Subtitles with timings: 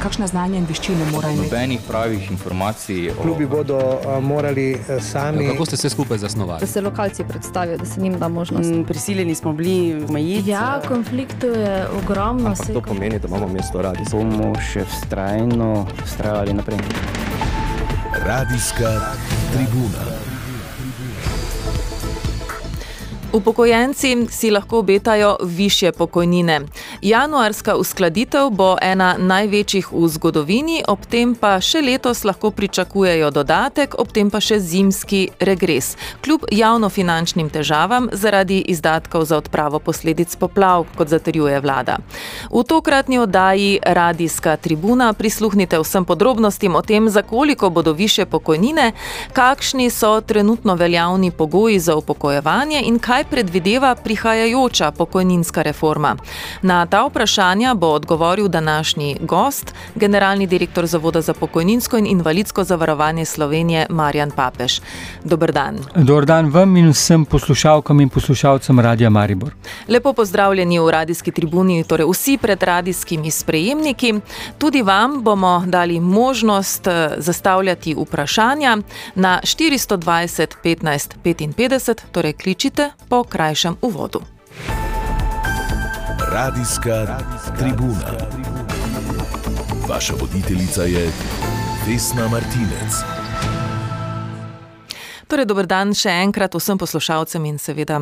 [0.00, 1.50] kakšne znanja in veščine morajo imeti?
[1.50, 3.10] Nobenih pravih informacij.
[3.22, 5.44] Klubi bodo uh, morali uh, sami.
[5.44, 6.60] Ja, kako ste se skupaj zasnovali?
[6.60, 8.70] Da se lokalci predstavijo, da se njim da možnost.
[8.70, 10.50] Mm, prisiljeni smo bili omejiti.
[10.50, 12.48] Ja, konfliktov je ogromno.
[12.48, 14.04] Ampak to pomeni, da imamo mesto radi.
[14.10, 16.78] Bomo še vztrajno vztrajali naprej.
[18.26, 19.14] Radijska
[19.52, 20.29] tribuna.
[23.32, 26.60] Upokojenci si lahko obetajo više pokojnine.
[27.02, 33.94] Januarska uskladitev bo ena največjih v zgodovini, ob tem pa še letos lahko pričakujejo dodatek,
[33.98, 35.92] ob tem pa še zimski regres.
[36.24, 42.00] Kljub javnofinančnim težavam zaradi izdatkov za odpravo posledic poplav, kot zatrjuje vlada.
[42.50, 48.90] V tokratni oddaji Radijska tribuna prisluhnite vsem podrobnostim o tem, za koliko bodo više pokojnine,
[49.32, 56.16] kakšni so trenutno veljavni pogoji za upokojevanje in kaj kaj predvideva prihajajoča pokojninska reforma.
[56.62, 63.24] Na ta vprašanja bo odgovoril današnji gost, generalni direktor Zavoda za pokojninsko in invalidsko zavarovanje
[63.24, 64.80] Slovenije Marjan Papeš.
[65.24, 65.78] Dobr dan.
[65.94, 69.52] Dobr dan vam in vsem poslušalkam in poslušalcem Radia Maribor.
[69.88, 74.14] Lepo pozdravljeni v radijski tribuni, torej vsi pred radijskimi sprejemniki.
[74.58, 78.78] Tudi vam bomo dali možnost eh, zastavljati vprašanja
[79.14, 84.22] na 420 15 55, torej kličite po krajšem uvodu.
[86.32, 87.18] Radijska
[87.58, 88.14] tribuna.
[89.88, 91.10] Vaša voditeljica je
[91.86, 93.19] Vesna Martinec.
[95.30, 98.00] Torej, dober dan še enkrat vsem poslušalcem in seveda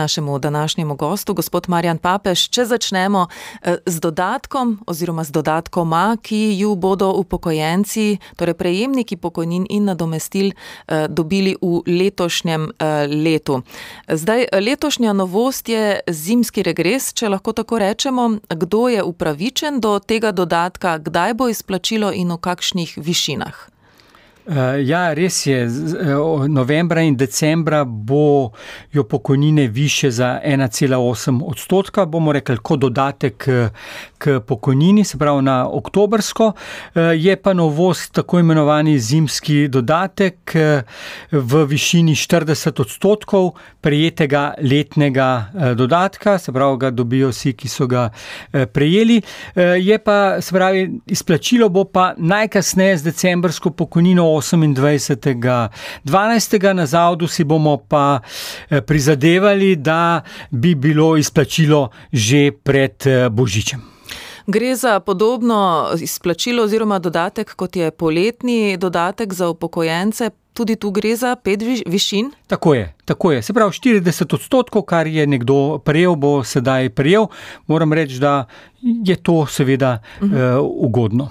[0.00, 2.46] našemu današnjemu gostu, gospod Marjan Papeš.
[2.48, 9.66] Če začnemo eh, z dodatkom oziroma z dodatkoma, ki ju bodo upokojenci, torej prejemniki pokojnin
[9.68, 10.54] in nadomestil,
[10.88, 13.60] eh, dobili v letošnjem eh, letu.
[14.08, 18.40] Zdaj, letošnja novost je zimski regres, če lahko tako rečemo.
[18.48, 23.79] Kdo je upravičen do tega dodatka, kdaj bo izplačilo in v kakšnih višinah?
[24.50, 25.62] Uh, ja, res je.
[25.62, 33.68] Uh, novembra in decembra bojo pokojnine više za 1,8 odstotka, bomo rekli, kot dodatek k,
[34.18, 36.52] k pokojnini, se pravi na oktobrsko.
[37.16, 40.54] Je pa novost tako imenovani zimski dodatek
[41.32, 45.46] v višini 40 odstotkov prejetega letnega
[45.76, 48.08] dodatka, se pravi, ga dobijo vsi, ki so ga
[48.72, 49.22] prejeli.
[49.78, 54.39] Je pa, se pravi, izplačilo bo pa najkasneje z decembrsko pokojnino.
[54.40, 56.72] 28.12.
[56.72, 58.20] na zavodu si bomo pa
[58.70, 63.90] eh, prizadevali, da bi bilo izplačilo že pred eh, Božičem.
[64.46, 70.30] Gre za podobno izplačilo oziroma dodatek, kot je poletni dodatek za upokojence.
[70.52, 72.30] Tudi tu gre za pet višin?
[72.46, 73.42] Tako je, tako je.
[73.42, 77.26] Se pravi, 40 odstotkov, kar je nekdo prejel, bo sedaj prejel.
[77.66, 78.44] Moram reči, da
[78.82, 80.58] je to seveda uh -huh.
[80.58, 81.28] uh, ugodno.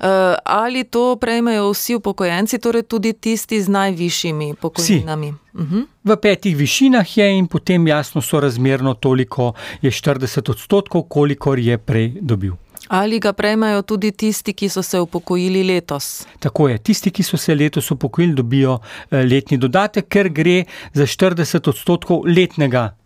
[0.00, 5.34] Eh, ali to prejmejo vsi upokojenci, torej tudi tisti z najvišjimi pokojninami?
[5.54, 5.76] Uh mhm.
[5.76, 5.86] -huh.
[6.04, 9.52] V petih višinah je in potem jasno so razmerno toliko,
[9.82, 12.52] je 40 odstotkov, kolikor je prej dobil.
[12.88, 16.26] Ali ga prejmejo tudi tisti, ki so se upokojili letos?
[16.38, 16.78] Tako je.
[16.78, 18.78] Tisti, ki so se letos upokojili, dobijo
[19.10, 22.96] eh, letni dodatek, ker gre za 40 odstotkov letnega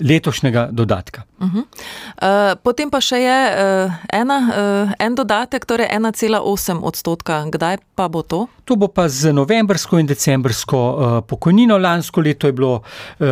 [0.00, 1.22] letošnjega dodatka.
[1.44, 1.58] Uh -huh.
[1.58, 7.44] uh, potem pa še je uh, ena, uh, en dodatek, torej 1,8 odstotka.
[7.50, 8.46] Kdaj pa bo to?
[8.64, 11.78] To bo pa z novembrsko in decembrsko uh, pokojnino.
[11.78, 13.26] Lansko leto je bilo uh,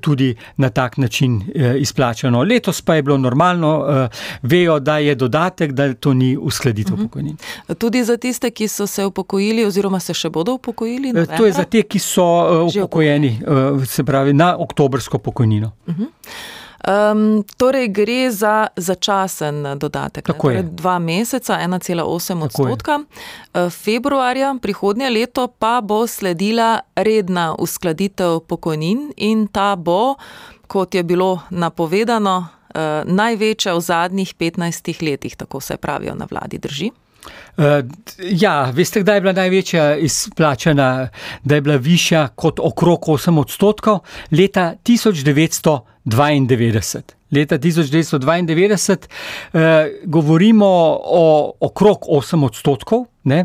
[0.00, 2.42] tudi na tak način uh, izplačano.
[2.42, 4.08] Letos pa je bilo normalno, uh,
[4.42, 7.02] vejo, da je dodatek, da to ni uskladitev uh -huh.
[7.02, 7.36] pokojnin.
[7.78, 11.12] Tudi za tiste, ki so se upokojili oziroma se še bodo upokojili?
[11.12, 11.36] Novembra?
[11.36, 15.72] To je za te, ki so uh, upokojeni, uh, se pravi na oktobrsko pokojnino pokojnino.
[15.86, 16.08] Uh -huh.
[17.12, 20.24] Um, torej, gre za začasen dodatek.
[20.24, 22.92] Torej, dva meseca, 1,8 odstotka.
[23.54, 23.70] Je.
[23.70, 30.14] Februarja prihodnje leto pa bo sledila redna uskladitev pokojnin in ta bo,
[30.66, 36.58] kot je bilo napovedano, uh, največja v zadnjih 15 letih, tako se pravijo na vladi,
[36.58, 36.90] drži.
[37.58, 37.82] Uh,
[38.22, 41.08] ja, veste, kdaj je bila največja izplačena,
[41.44, 43.98] da je bila višja kot okrog 8 odstotkov?
[44.30, 47.18] Leta 1992.
[47.32, 48.96] Leta 1992
[49.52, 49.60] uh,
[50.04, 50.66] govorimo
[51.02, 53.44] o okrog 8 odstotkov, ne?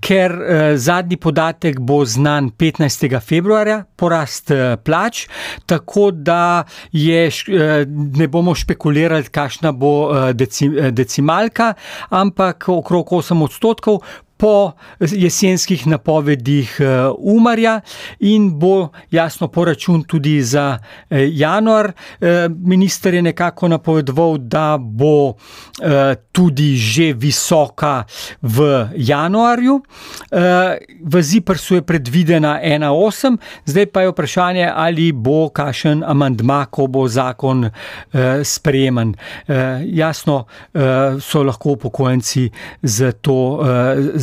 [0.00, 3.20] ker uh, zadnji podatek bo znan 15.
[3.22, 5.28] februarja, porast uh, plač,
[5.66, 7.86] tako da je, uh,
[8.18, 11.74] ne bomo špekulirali, kakšna bo uh, deci, decimalka,
[12.10, 13.49] ampak okrog 8 odstotkov.
[13.50, 14.04] kaut kas kaut
[14.40, 16.80] po jesenskih napovedih
[17.18, 17.80] Umarja
[18.24, 20.78] in bo jasno poračun tudi za
[21.10, 21.92] januar.
[22.48, 25.36] Minister je nekako napovedoval, da bo
[26.32, 28.04] tudi že visoka
[28.42, 29.82] v januarju.
[31.04, 37.04] V Ziprsu je predvidena 1,8, zdaj pa je vprašanje, ali bo kakšen amandma, ko bo
[37.08, 37.68] zakon
[38.44, 39.14] sprejeman.
[39.84, 40.44] Jasno
[41.20, 42.48] so lahko upokojenci
[42.82, 43.60] z to,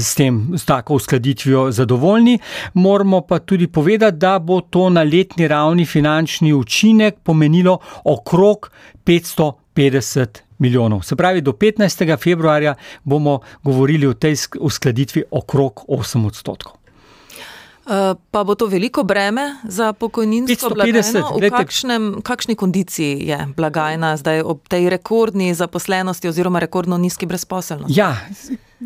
[0.08, 2.40] s tem, s tako uskladitvijo zadovoljni.
[2.74, 8.72] Moramo pa tudi povedati, da bo to na letni ravni finančni učinek pomenilo okrog
[9.06, 11.02] 550 milijonov.
[11.02, 12.18] Se pravi, do 15.
[12.24, 16.74] februarja bomo govorili o tej uskladitvi okrog 8 odstotkov.
[18.32, 21.40] Pa bo to veliko breme za pokojninsko 550, blagajno?
[21.40, 27.96] V kakšnem, kakšni kondiciji je blagajna zdaj ob tej rekordni zaposlenosti oziroma rekordno nizki brezposelnosti?
[28.00, 28.18] Ja,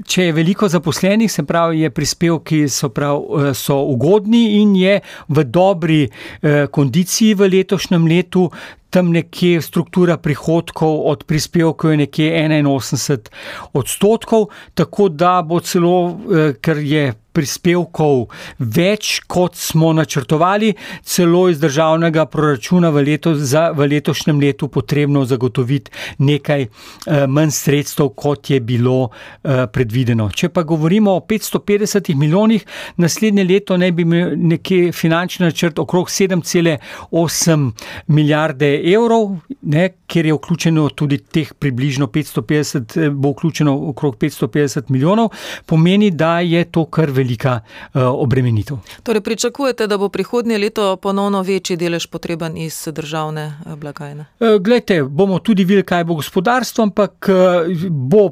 [0.06, 5.00] če je veliko zaposlenih, se pravi, je prispevki so, prav, eh, so ugodni in je
[5.30, 8.50] v dobri eh, kondiciji v letošnjem letu.
[8.91, 13.29] Tam nekje struktura prihodkov od prispevkov je nekje 81
[13.73, 18.25] odstotkov, tako da bo celo, eh, ker je prispevkov
[18.59, 20.73] več, kot smo načrtovali,
[21.07, 27.53] celo iz državnega proračuna v, leto, za, v letošnjem letu potrebno zagotoviti nekaj eh, manj
[27.55, 30.29] sredstev, kot je bilo eh, predvideno.
[30.31, 32.65] Če pa govorimo o 550 milijonih,
[33.01, 37.71] naslednje leto naj bi imel nekje finančni načrt okrog 7,8
[38.07, 44.89] milijarde evrov, ne, kjer je vključeno tudi teh približno 550, eh, bo vključeno okrog 550
[44.89, 45.29] milijonov,
[45.65, 47.59] pomeni, da je to kar velika
[47.93, 48.77] uh, obremenitev.
[49.03, 54.25] Torej, pričakujete, da bo prihodnje leto ponovno večji delež potreben iz državne eh, blagajne?
[54.39, 58.29] Eh, Glejte, bomo tudi videli, kaj bo gospodarstvo, ampak eh, bo,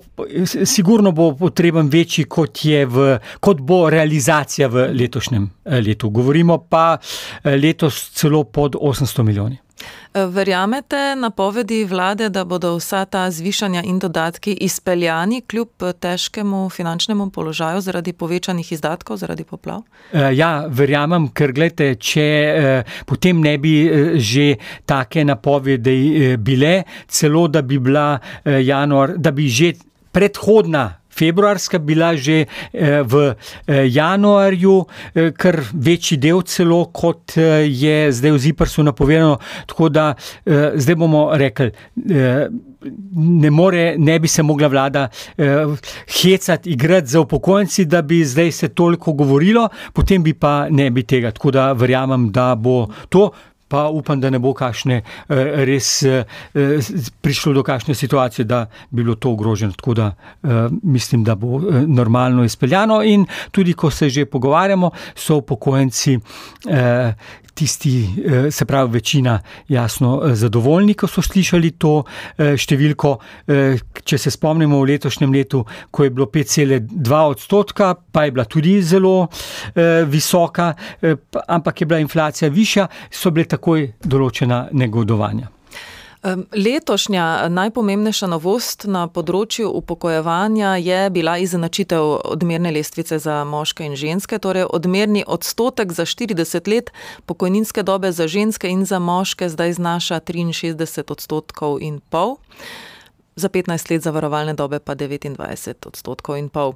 [0.65, 3.07] sigurno bo potreben večji, kot, je v,
[3.39, 5.49] kot bo realizacija v letošnjem
[5.85, 6.09] letu.
[6.09, 6.97] Govorimo pa
[7.43, 9.57] letos celo pod 800 milijoni.
[10.13, 17.81] Verjamete napovedi vlade, da bodo vsa ta zvišanja in dodatki izpeljani kljub težkemu finančnemu položaju
[17.81, 19.81] zaradi povečanih izdatkov, zaradi poplav?
[20.13, 24.55] Eh, Ja, verjamem, ker gledajte, če eh, potem ne bi eh, že
[24.85, 29.73] take napovedi bile, celo da bi bila januar, da bi že
[30.11, 30.98] predhodna.
[31.19, 33.36] Februarska bila že eh, v
[33.68, 34.86] eh, januarju,
[35.16, 37.36] eh, kar večji del celo, kot
[37.68, 39.38] je zdaj v Ziprsu napovedano.
[39.68, 40.13] Tako da
[40.75, 41.71] zdaj bomo rekli,
[43.12, 45.07] ne, more, ne bi se mogla vlada
[45.38, 45.66] eh,
[46.21, 51.31] hecati, igrati za upokojenci, da bi zdaj se toliko govorilo, potem pa ne bi tega.
[51.31, 53.31] Tako da verjamem, da bo to.
[53.69, 56.25] Pa upam, da ne bo kakšne eh, res eh,
[57.21, 59.77] prišlo do kakšne situacije, da bi bilo to ogroženo.
[59.77, 60.48] Tako da eh,
[60.83, 63.04] mislim, da bo normalno izpeljano.
[63.04, 66.19] In tudi, ko se že pogovarjamo, so upokojenci.
[67.60, 68.07] Tisti,
[68.51, 69.33] se pravi, večina,
[69.68, 72.06] jasno, zadovoljni, ko so slišali to
[72.38, 73.12] številko.
[74.07, 78.77] Če se spomnimo v letošnjem letu, ko je bilo 5,2 odstotka, pa je bila tudi
[78.80, 79.27] zelo
[80.07, 80.69] visoka,
[81.51, 85.51] ampak je bila inflacija višja, so bile takoj določena negodovanja.
[86.51, 92.03] Letošnja najpomembnejša novost na področju upokojevanja je bila izenačitev
[92.33, 96.91] odmerne lestvice za moške in ženske, torej odmerni odstotek za 40 let
[97.23, 102.35] pokojninske dobe za ženske in za moške zdaj znaša 63 odstotkov in pol.
[103.39, 106.73] Za 15 let zavarovalne dobe pa 29 odstotkov in pol.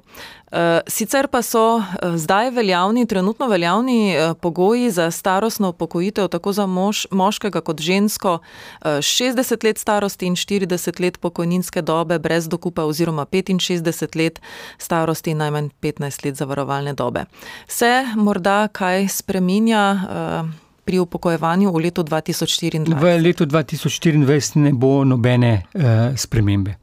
[0.88, 1.82] Sicer pa so
[2.16, 8.38] zdaj veljavni, trenutno veljavni pogoji za starostno upokojitev tako za mož, moškega kot žensko
[8.82, 14.40] 60 let starosti in 40 let pokojninske dobe brez dokupa oziroma 65 let
[14.78, 17.24] starosti in najmanj 15 let zavarovalne dobe.
[17.68, 20.63] Se morda kaj spreminja?
[20.84, 22.94] Pri upokojevanju v letu 2024?
[23.00, 26.76] V letu 2024 ne bo nobene uh, spremembe.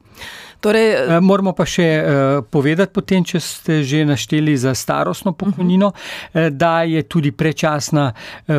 [0.62, 5.88] Torej, uh, moramo pa še uh, povedati, potem, če ste že našteli za starostno pokojnino,
[5.88, 6.48] uh -huh.
[6.48, 8.14] uh, da je tudi prečasna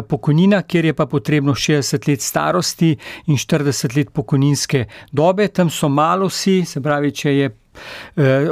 [0.08, 2.96] pokojnina, kjer je pa potrebno 60 let starosti
[3.26, 5.48] in 40 let pokojninske dobe.
[5.48, 7.61] Tam so malo vsi, se pravi, če je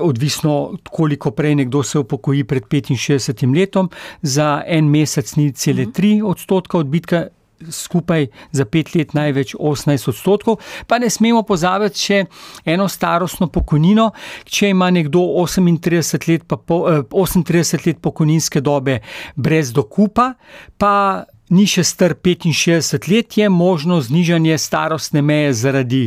[0.02, 3.90] odvisno, koliko prej nekdo se upokoji pred 65 letom,
[4.22, 7.26] za en mesec ni cele 3 odstotka odbitka.
[7.60, 12.20] Skupaj za pet let največ 18 odstotkov, pa ne smemo pozabiti še
[12.64, 14.06] eno starostno pokojnino.
[14.48, 16.78] Če ima nekdo 38 let, po,
[17.12, 19.02] 38 let pokojninske dobe
[19.36, 20.30] brez dokupa,
[20.80, 26.02] pa ni še star 65 let, je možno znižanje starostne meje zaradi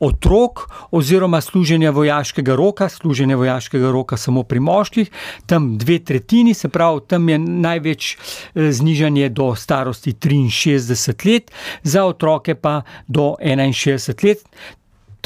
[0.00, 5.10] otrok oziroma služenja vojaškega roka, služenja vojaškega roka samo pri moških,
[5.46, 12.04] tam dve tretjini, se pravi, tam je največ eh, znižanje do starosti 63 let, za
[12.04, 14.44] otroke pa do 61 let.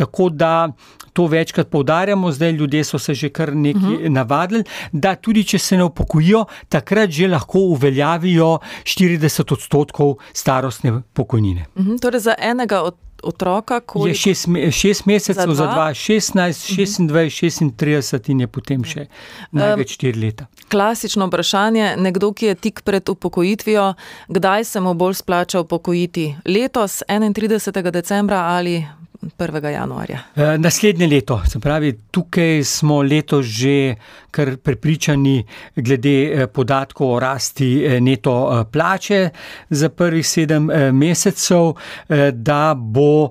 [0.01, 0.73] Tako da
[1.13, 4.09] to večkrat poudarjamo, zdaj ljudje so se že kar nekaj uh -huh.
[4.09, 11.67] navadili, da tudi če se ne upokojijo, takrat že lahko uveljavijo 40 odstotkov starostne pokojnine.
[11.75, 12.01] Uh -huh.
[12.01, 14.09] Torej za enega od otroka, koliko?
[14.09, 16.33] Je šest, šest mesecev, za, za dva, 16,
[16.77, 19.07] 26, 36 in je potem še
[19.53, 20.47] največ 4 leta.
[20.69, 23.95] Klasično vprašanje, nekdo, ki je tik pred upokojitvijo,
[24.29, 26.35] kdaj se mu bolj splača upokojiti?
[26.45, 27.91] Letos, 31.
[27.91, 28.87] decembra ali
[29.23, 29.71] 1.
[29.73, 30.19] januarja?
[30.37, 33.95] E, naslednje leto, se pravi, tukaj smo letos že
[34.31, 35.45] kar prepričani
[35.77, 39.31] glede e, podatkov o rasti e, neto plače
[39.71, 41.73] za prvih sedem mesecev,
[42.33, 43.31] da bo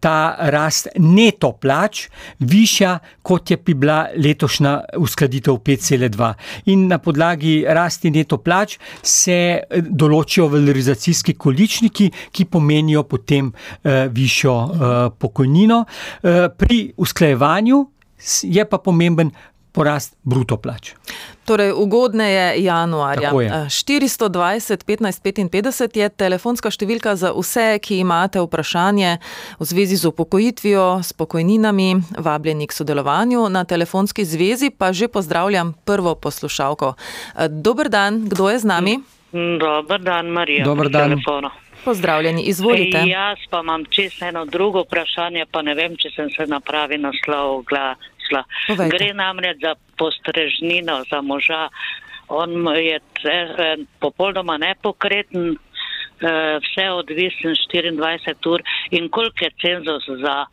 [0.00, 2.08] ta rast neto plač
[2.38, 6.32] višja, kot je bi bila letošnja uskladitev 5,2.
[6.72, 13.52] In na podlagi rasti neto plač se določijo valorizacijski količniki, ki pomenijo potem
[14.10, 14.56] višjo
[15.18, 15.84] pokojnino,
[16.22, 17.86] eh, pri usklajevanju
[18.42, 19.30] je pa pomemben
[19.72, 20.92] porast bruto plač.
[21.44, 23.32] Torej, ugodne je januarja.
[23.40, 23.50] Je.
[23.68, 29.16] 420 15 55 je telefonska številka za vse, ki imate vprašanje
[29.58, 33.48] v zvezi z upokojitvijo, s pokojninami, vabljeni k sodelovanju.
[33.48, 36.94] Na telefonski zvezi pa že pozdravljam prvo poslušalko.
[36.94, 38.94] Eh, Dobr dan, kdo je z nami?
[39.32, 40.64] Dobr dan, Marija.
[40.64, 41.16] Dobr dan.
[41.16, 41.50] Telefonu.
[41.84, 42.98] Pozdravljeni, izvolite.
[42.98, 46.60] Ej, jaz pa imam čisto eno drugo vprašanje, pa ne vem, če sem se na
[46.60, 47.64] pravi naslov
[48.32, 48.44] glasla.
[48.66, 48.96] Povejte.
[48.96, 51.68] Gre namreč za postrežnino za moža.
[52.28, 55.56] On je eh, popolnoma nepokreten,
[56.20, 60.46] eh, vse odvisen 24 ur in koliko je cenzus za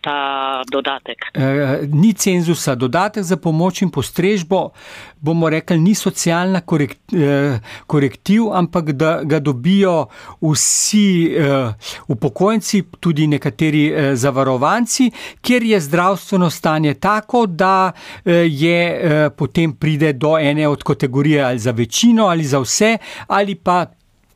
[0.00, 1.18] ta dodatek?
[1.34, 4.70] E, ni cenzusa, dodatek za pomoč in postrežbo,
[5.20, 10.06] bomo rekli, ni socialna korekt, e, korektiv, ampak da ga dobijo
[10.40, 11.50] vsi e,
[12.08, 17.92] upokojenci, tudi nekateri e, zavarovanci, kjer je zdravstveno stanje tako, da
[18.24, 22.98] e, je e, potem pride do ene od kategorije ali za večino ali za vse,
[23.26, 23.86] ali pa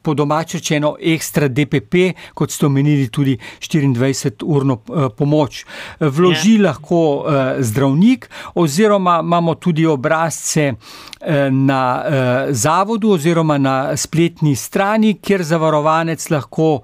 [0.05, 5.65] po domač rečeno ekstra DPP, kot ste omenili tudi 24-urno eh, pomoč.
[6.01, 6.63] Vloži Ja.
[6.69, 10.73] lahko eh, zdravnik oziroma imamo tudi obrazce
[11.21, 12.05] eh, na
[12.51, 16.81] zavodu oziroma na spletni strani, kjer zavarovanec lahko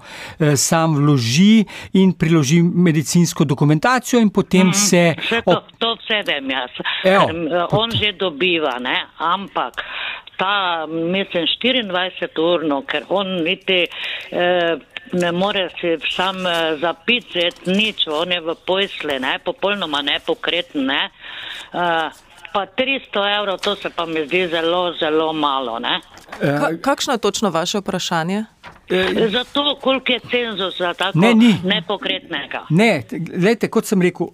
[0.55, 6.71] sam vloži in priloži medicinsko dokumentacijo in potem se Vse to, to vse vem jaz.
[7.03, 7.27] Evo,
[7.71, 8.97] on že dobiva, ne?
[9.17, 9.83] ampak
[10.41, 13.83] ta, mislim, 24 urno, ker on niti
[14.31, 14.77] eh,
[15.13, 19.37] ne more si sam eh, zapiti nič, on je v pojsle, ne?
[19.45, 20.85] popolnoma nepokreten.
[20.89, 21.03] Ne?
[21.73, 22.09] Eh,
[22.53, 25.77] pa 300 evrov, to se pa mi zdi zelo, zelo malo.
[25.79, 25.99] Ne?
[26.39, 28.43] Ka kakšno je točno vaše vprašanje?
[29.31, 31.55] Zato, koliko je cenzus za tako Ne, ni.
[31.63, 32.65] nepokretnega.
[32.69, 34.27] Ne, gledajte, kot sem rekel.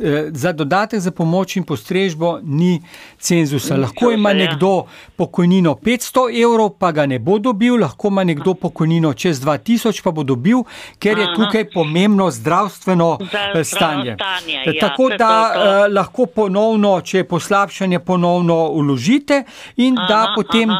[0.00, 2.82] Eh, Za dodatek za pomoč in postrežbo ni
[3.18, 3.76] cenzusa.
[3.76, 4.34] Lahko ima ja.
[4.34, 4.84] nekdo
[5.16, 10.10] pokojnino 500 evrov, pa ga ne bo dobil, lahko ima nekdo pokojnino čez 2000, pa
[10.10, 10.62] bo dobil,
[10.98, 13.18] ker je tukaj pomembno zdravstveno
[13.54, 14.10] eh, stanje.
[14.10, 19.44] Eh, ja, Tako da lahko ponovno, če je poslabšanje, ponovno uložite
[19.76, 20.70] in da potem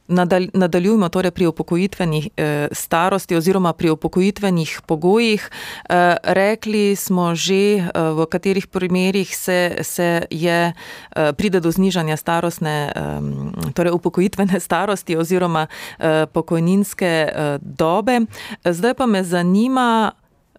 [0.09, 5.51] nadal, nadaljujmo torej pri upokojitveni e, starosti oziroma pri upokojitvenih pogojih.
[5.89, 10.73] E, rekli smo že, e, v katerih primerjih se, se je,
[11.17, 15.67] e, pride do znižanja starostne, e, torej upokojitvene starosti oziroma
[15.99, 18.21] e, pokojninske e, dobe.
[18.65, 20.13] Zdaj pa me zanima,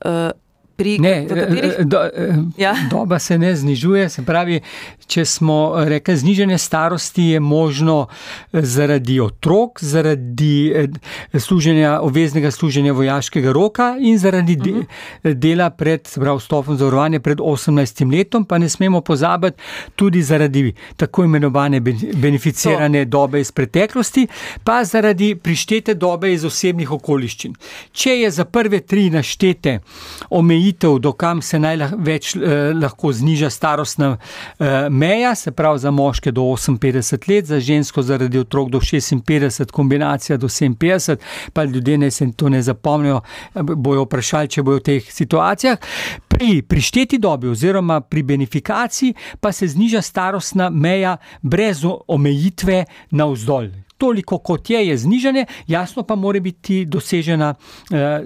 [0.06, 0.32] e,
[0.78, 1.74] pri Ne, katerih.
[1.74, 2.76] eh, do, eh, Ja.
[2.90, 4.62] doba se ne znižuje, se pravi,
[5.08, 8.08] če smo rekli, znižanje starosti je možno
[8.54, 10.88] eh, zaradi otrok, zaradi eh,
[11.36, 14.82] služenja, obveznega služenja vojaškega roka in zaradi de, Mhm.
[15.34, 19.58] dela pred, se pravi, vstopom zavarovanja pred 18 letom, pa ne smemo pozabiti
[19.96, 22.48] tudi zaradi tako imenovane ben- beneficirane
[23.02, 23.10] to.
[23.10, 24.28] dobe iz preteklosti,
[24.64, 27.56] pa zaradi prištete dobe iz osebnih okoliščin.
[27.92, 29.80] Če je za prve tri naštete
[30.30, 30.67] omejitev,
[31.00, 32.40] do kam se največ eh,
[32.74, 34.18] lahko zniža starostna
[34.60, 39.72] eh, meja, se pravi za moške do 58 let, za žensko zaradi otrok do 56,
[39.72, 41.16] kombinacija do 57,
[41.54, 43.22] pa ljudje ne se to ne zapomnijo,
[43.56, 45.78] eh, bojo vprašali, če bojo v teh situacijah.
[46.28, 53.87] Pri prišteti dobi oziroma pri benifikaciji pa se zniža starostna meja brez omejitve na vzdolj.
[53.98, 57.56] Toliko kot je, je znižanje, jasno pa mora biti dosežena
[57.92, 58.22] eh,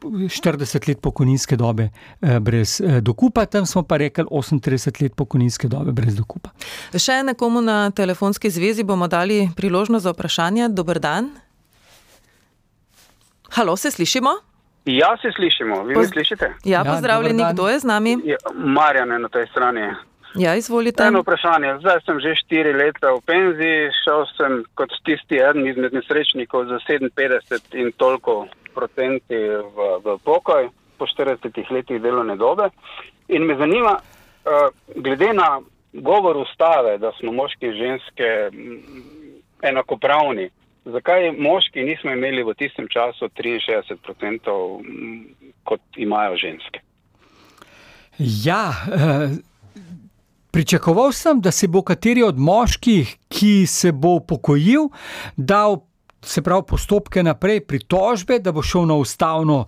[0.00, 5.68] 40 let pokojninske dobe eh, brez eh, dokupa, tam smo pa rekli 38 let pokojninske
[5.68, 6.50] dobe brez dokupa.
[6.94, 10.68] Še nekomu na telefonski zvezi bomo dali priložnost za vprašanje.
[10.68, 11.30] Dober dan.
[13.50, 14.30] Halo, se slišimo?
[14.84, 16.52] Ja, se slišimo, vi Poz- me slišite?
[16.64, 18.16] Ja, pozdravljeni, kdo je z nami?
[18.24, 19.80] Ja, Marjan je na tej strani.
[20.34, 21.02] Ja, izvolite.
[21.02, 21.78] Eno vprašanje.
[21.80, 26.78] Zdaj sem že štiri leta v penziji, šel sem kot tisti eden izmed nesrečnikov za
[26.88, 30.68] 57 in toliko procenti v, v pokoj
[30.98, 32.68] po 40 letih delovne dobe.
[33.28, 35.60] In me zanima, uh, glede na
[35.92, 38.78] govor ustave, da smo moški in ženske mm,
[39.62, 40.50] enakopravni,
[40.84, 46.80] zakaj moški nismo imeli v tistem času 63 procentov, mm, kot imajo ženske?
[48.18, 49.38] Ja, eh,
[50.58, 54.88] pričakoval sem, da se bo kateri od moških, ki se bo upokojil,
[55.36, 55.84] dal.
[56.18, 59.60] Se pravi, postopke naprej, pritožbe, da bo šel na ustavno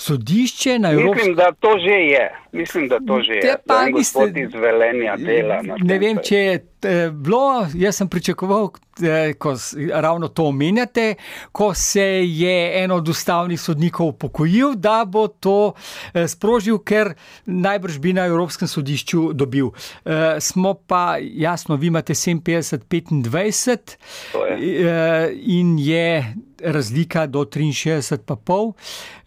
[0.00, 1.14] sodišče, na Evropsko.
[1.14, 2.22] Mislim, da to že je.
[2.52, 3.56] Mislim, da to že je.
[3.66, 5.62] pa en gospod iz Velenja dela.
[5.62, 8.70] Ne vem, če je eh, bilo, jaz sem pričakoval,
[9.02, 9.52] eh, ko
[9.92, 11.14] ravno to omenjate,
[11.52, 15.74] ko se je en od ustavnih sodnikov upokojil, da bo to
[16.14, 17.12] eh, sprožil, ker
[17.44, 19.70] najbrž bi na Evropskem sodišču dobil.
[20.04, 23.96] Eh, Smo pa, jasno, vi imate 57, 25
[24.34, 28.72] eh, in je razlika do 63, pa pol.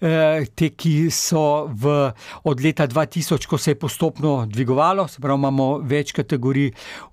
[0.02, 2.12] Eh, Te, ki so v,
[2.44, 6.72] od leta 2000, ko se je postopno dvigovalo, se pravi, imamo več kategorij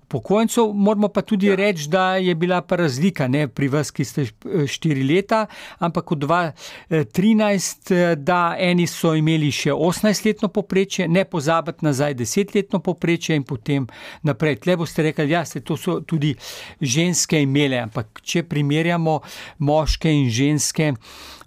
[0.09, 0.73] upokojencev.
[0.73, 1.55] Moramo pa tudi ja.
[1.55, 5.45] reči, da je bila pa razlika ne, pri vas, ki ste eh, štiri leta,
[5.79, 12.79] ampak od 2013, eh, da eni so imeli še 18-letno poprečje, ne pozabiti nazaj 10-letno
[12.79, 13.87] poprečje in potem
[14.23, 14.59] naprej.
[14.65, 16.33] Tle boste rekli, ja, to so tudi
[16.81, 19.19] ženske imele, ampak če primerjamo
[19.59, 20.93] moške in ženske.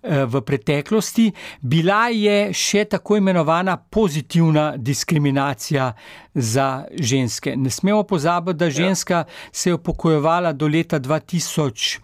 [0.03, 5.93] Eh, V preteklosti bila je še tako imenovana pozitivna diskriminacija
[6.35, 7.57] za ženske.
[7.57, 11.99] Ne smemo pozabiti, da ženska se je upokojevala do leta 2000.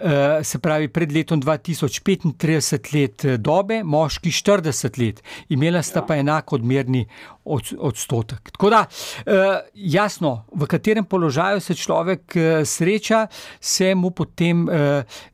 [0.00, 6.16] eh, Se pravi, pred letom 2035 let eh, dobe, moški 40 let, imela sta pa
[6.16, 7.06] enak odmerni
[7.44, 8.50] od, odstotek.
[8.50, 8.84] Tako da,
[9.26, 13.26] eh, jasno, v katerem položaju se človek sreča,
[13.60, 14.66] se mu potem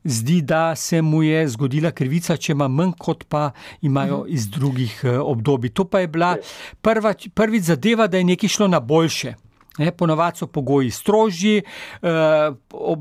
[0.03, 5.01] zdi, da se mu je zgodila krivica, če ima manj, kot pa imajo iz drugih
[5.05, 5.71] obdobij.
[5.73, 6.35] To pa je bila
[6.81, 9.35] prva, prvič zadeva, da je nekaj šlo na boljše.
[9.77, 11.61] Ne, ponovadi so pogoji strožji,
[12.01, 12.07] eh,
[12.73, 12.99] ob,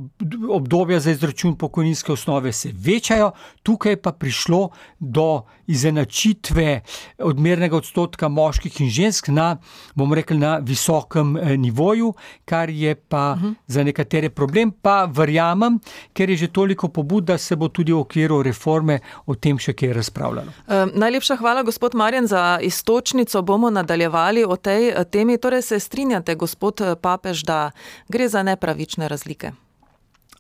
[0.51, 6.81] obdobja za izračun pokojninske osnove se večajo, tukaj pa prišlo do izenačitve
[7.19, 9.57] odmernega odstotka moških in žensk na,
[9.95, 13.55] bomo rekli, na visokem eh, nivoju, kar je pa uh -huh.
[13.67, 14.71] za nekatere problem.
[14.71, 15.81] Pa verjamem,
[16.13, 19.73] ker je že toliko pobud, da se bo tudi v okviru reforme o tem še
[19.73, 20.49] kaj razpravljalo.
[20.69, 23.43] E, najlepša hvala, gospod Marjan, za istočnico.
[23.43, 25.39] Bomo nadaljevali o tej eh, temi.
[25.39, 27.71] Torej se strinjate, gospod eh, Papež, da
[28.09, 29.53] gre za nepravične razlike?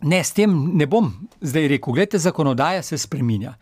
[0.02, 1.92] Ne, s tem ne bom zdaj rekel.
[1.94, 3.54] Glede, zakonodaja se spreminja.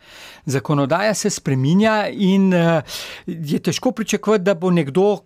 [0.45, 2.79] Zakonodaja se spreminja in uh,
[3.27, 5.17] je težko pričakovati, da bo nekdo,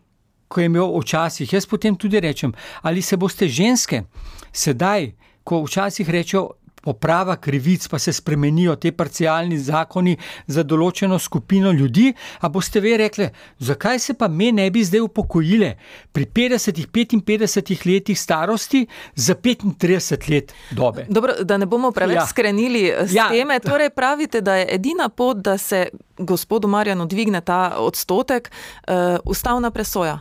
[0.47, 4.03] ko je imel včasih, jaz potem tudi rečem, ali se boste ženske
[4.51, 5.11] sedaj,
[5.43, 6.49] ko včasih rečejo,
[6.83, 10.17] poprava krivic, pa se spremenijo ti parcialni zakoni
[10.47, 12.09] za določeno skupino ljudi.
[12.43, 15.73] A boste vi rekli, zakaj se pa me ne bi zdaj upokojile
[16.11, 18.83] pri 50-55 letih starosti
[19.15, 21.07] za 35 let dobe?
[21.09, 22.27] Dobro, da ne bomo preveč ja.
[22.27, 23.29] skrenili s ja.
[23.31, 23.59] teme.
[23.63, 28.93] Torej pravite, da je edina pot, da se gospodu Marjanu dvigne ta odstotek, uh,
[29.25, 30.19] ustavna presoja.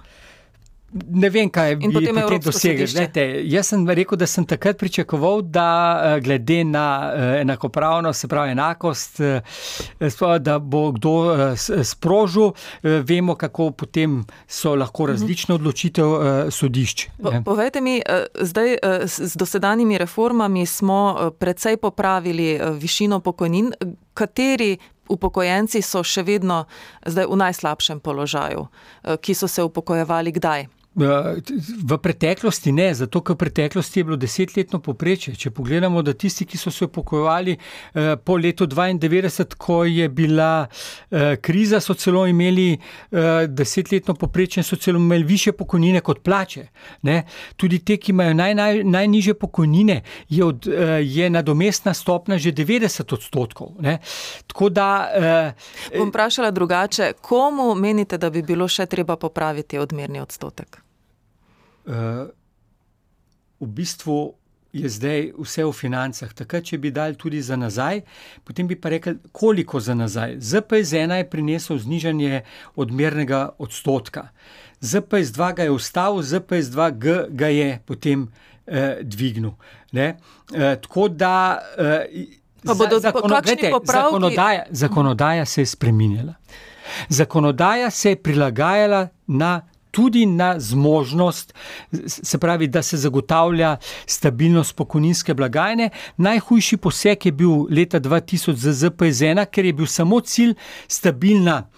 [0.92, 2.84] Ne vem, kaj bi potem dosegli.
[3.48, 5.68] Jaz sem rekel, da sem takrat pričakoval, da
[6.04, 9.40] eh, glede na eh, enakopravnost, se pravi enakost, eh,
[10.40, 11.12] da bo kdo
[11.84, 12.52] sprožil,
[12.82, 15.12] vemo, kako potem so lahko mhm.
[15.12, 16.12] različne odločitev
[16.50, 17.06] sodišč.
[17.22, 18.00] Po, povejte mi,
[18.40, 18.76] zdaj
[19.06, 23.72] z dosedanjimi reformami smo precej popravili višino pokojnin,
[24.14, 24.76] kateri
[25.08, 26.64] upokojenci so še vedno
[27.06, 28.68] zdaj v najslabšem položaju,
[29.20, 30.81] ki so se upokojevali kdaj?
[30.94, 35.32] V preteklosti ne, zato ker v preteklosti je bilo desetletno poprečje.
[35.40, 40.66] Če pogledamo, da tisti, ki so se upokojevali eh, po letu 92, ko je bila
[40.68, 46.20] eh, kriza, so celo imeli eh, desetletno poprečje in so celo imeli više pokojnine kot
[46.22, 46.66] plače.
[47.08, 47.22] Ne?
[47.56, 50.68] Tudi te, ki imajo naj, naj, najniže pokojnine, je, od,
[51.00, 53.80] je nadomestna stopna že 90 odstotkov.
[53.80, 53.98] Ne?
[54.46, 54.92] Tako da.
[55.96, 60.81] Bom vprašala drugače, komu menite, da bi bilo še treba popraviti odmerni odstotek?
[61.86, 64.34] V bistvu
[64.72, 66.32] je zdaj vse v financah.
[66.32, 68.00] Takrat, če bi dali tudi za nazaj,
[68.44, 70.38] potem bi pa rekli, koliko za nazaj.
[70.40, 72.42] ZPS-1 je prinesel znižanje
[72.76, 74.30] odmernega odstotka.
[74.80, 78.28] ZPS-2 ga je ustavil, ZPS-2G ga je potem
[78.66, 79.52] eh, dvignil.
[79.92, 80.14] Eh,
[80.54, 81.60] tako da.
[81.78, 86.34] Eh, Pa bodo zakonodaje, zakonodaja, zakonodaja se je spremenila.
[87.08, 91.54] Zakonodaja se je prilagajala na tudi na zmožnost,
[92.06, 93.76] se pravi, da se zagotavlja
[94.06, 95.90] stabilnost pokojninske blagajne.
[96.16, 100.54] Najhujši poseg je bil leta 2000 za ZPZ-1, ker je bil samo cilj
[100.88, 101.68] stabilna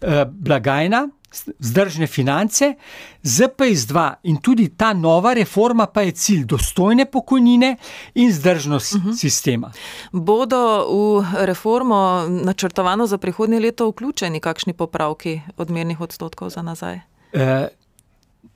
[0.00, 1.08] eh, blagajna.
[1.58, 2.76] Zdržne finance,
[3.22, 7.72] ZPS-2 in tudi ta nova reforma pa je cilj dostojne pokojnine
[8.14, 9.10] in zdržnost uh mhm.
[9.10, 9.18] -huh.
[9.18, 9.72] sistema.
[10.12, 17.13] Bodo v reformo načrtovano za prihodnje leto vključeni kakšni popravki odmernih odstotkov za nazaj?
[17.34, 17.68] Eh,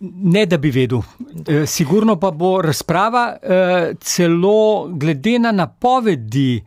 [0.01, 1.01] ne, da bi vedel.
[1.47, 6.65] Eh, sigurno pa bo razprava eh, celo glede na napovedi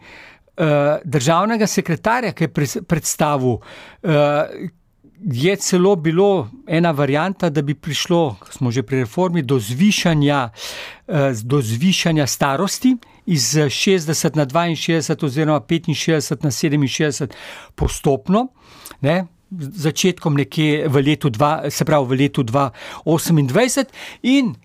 [1.04, 3.56] državnega sekretarja, ki je predstavil.
[5.22, 10.50] Je celo bilo ena varijanta, da bi prišlo, smo že pri reformi, do zvišanja,
[11.44, 12.94] do zvišanja starosti
[13.26, 17.28] iz 60 na 62, oziroma 65 na 67,
[17.76, 18.48] postopno.
[19.02, 19.26] Ne?
[19.60, 23.86] Začetkom nekje v letu, dva, se pravi v letu 2028,
[24.24, 24.56] in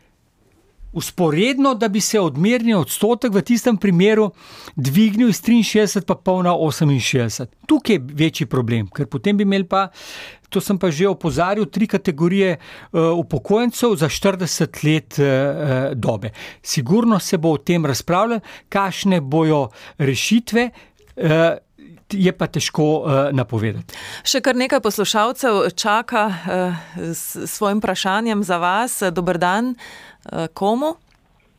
[0.97, 4.31] usporedno, da bi se odmerni odstotek v tistem primeru
[4.77, 7.51] dvignil iz 63 pa pol na 68.
[7.67, 9.89] Tukaj je večji problem, ker potem bi imeli pa.
[10.49, 16.31] To sem pa že opozarjal, tri kategorije uh, upokojencev za 40 let uh, dobe.
[16.63, 19.69] Sigurno se bo o tem razpravljalo, kakšne bojo
[19.99, 20.71] rešitve.
[21.17, 21.66] Uh,
[22.13, 23.97] je pa težko uh, napovedati.
[24.27, 26.79] Še kar nekaj poslušalcev čaka uh,
[27.11, 29.03] s svojim vprašanjem za vas.
[29.11, 30.95] Dober dan, uh, komu?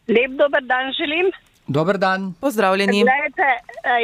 [0.08, 1.32] Lep dober dan želim.
[1.68, 2.32] Dober dan.
[2.40, 3.04] Pozdravljeni.
[3.04, 3.48] Gledajte,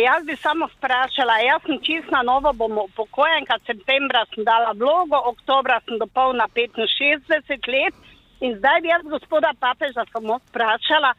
[0.04, 4.74] jaz bi samo vprašala, jaz sem čist na novo, bom upokojen, kad septembra sem dala
[4.76, 7.96] vlogo, oktobra sem dopolna 65 let
[8.44, 11.14] in zdaj bi jaz gospoda papeža samo vprašala,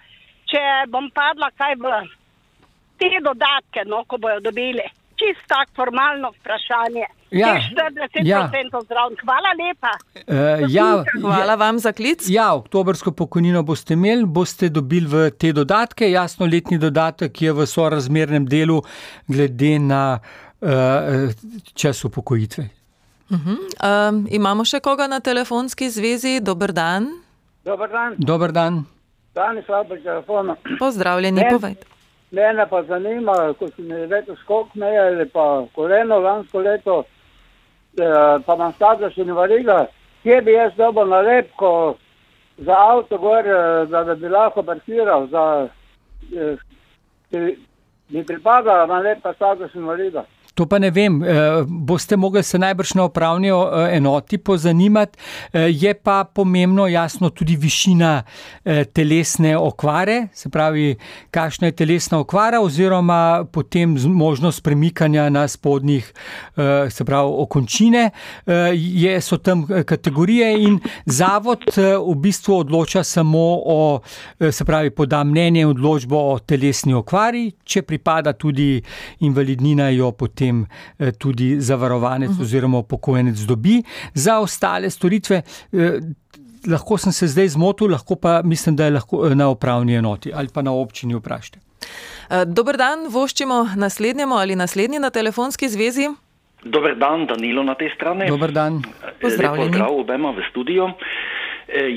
[0.53, 0.61] če
[0.93, 1.95] bom padla kaj v
[3.01, 4.85] te dodatke, no, ko bojo dobili
[5.21, 7.07] čisto tako formalno vprašanje.
[7.31, 8.51] Ja, 40% ja.
[8.85, 9.19] zdravljen.
[9.25, 9.93] Hvala lepa.
[10.15, 12.29] Uh, ja, Hvala vam za klic.
[12.29, 16.11] Ja, oktobrsko pokojnino boste imeli, boste dobili v te dodatke.
[16.11, 18.83] Jasno, letni dodatek je v sorazmernem delu,
[19.27, 20.21] glede na
[20.61, 20.71] uh,
[21.75, 22.69] čas upokojitve.
[23.31, 23.59] Uh -huh.
[24.11, 26.41] um, imamo še koga na telefonski zvezi?
[26.41, 27.09] Dober dan.
[27.65, 28.15] Dober dan.
[28.19, 28.85] Dober dan.
[29.35, 30.57] Danes slabo telefon.
[30.79, 31.87] Pozdravljeni, povejte.
[32.35, 37.05] Mene pa zanima, ko si mi letos skok meje ali pa koleno lansko leto,
[37.97, 39.87] eh, pa imam status invalida,
[40.23, 41.71] kje bi jaz dobil nalepko
[42.59, 45.69] za avto gor, eh, da, da bi lahko parkiral, da
[46.35, 47.55] eh,
[48.09, 50.25] mi pripada nalepka status invalida.
[50.55, 55.19] To pa ne vem, eh, boste mogli se najbrž na upravni eh, enoti pozanimati.
[55.53, 58.23] Eh, je pa pomembno, jasno, tudi višina
[58.93, 60.97] telesne okvare, se pravi,
[61.31, 66.13] kakšna je telesna okvara, oziroma potem možnost premikanja na spodnjih,
[66.91, 68.11] se pravi, okončine.
[68.75, 74.01] Je, so tam kategorije in zavod v bistvu odloča samo o,
[74.51, 78.83] se pravi, poda mnenje odločbo o telesni okvari, če pripada tudi
[79.21, 80.67] invalidnina, jo potem potem
[80.99, 82.43] eh, tudi zavarovanec uh mhm.
[82.43, 82.45] -huh.
[82.45, 83.83] oziroma upokojenec dobi.
[84.15, 85.43] Za ostale storitve.
[85.73, 86.01] Eh,
[86.67, 90.33] lahko sem se zdaj zmotil, lahko pa mislim, da je lahko eh, na upravni enoti
[90.35, 91.59] ali pa na občini vprašajte.
[92.47, 96.09] Dober dan, voščimo naslednjemu ali naslednji na telefonski zvezi.
[96.65, 98.29] Dober dan, Danilo na tej strani.
[98.29, 98.83] Dober dan.
[99.21, 99.71] Pozdravljeni.
[99.71, 100.93] Pozdrav obema v studio.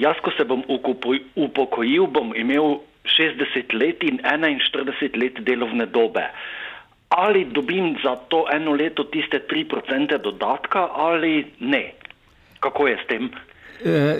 [0.01, 0.63] Jaz, ko se bom
[1.35, 6.27] upokojil, bom imel 60 let in 41 let delovne dobe
[7.09, 11.93] ali dobim za to eno leto tiste 3% dodatka ali ne.
[12.59, 13.29] Kako je s tem?
[13.85, 14.17] E,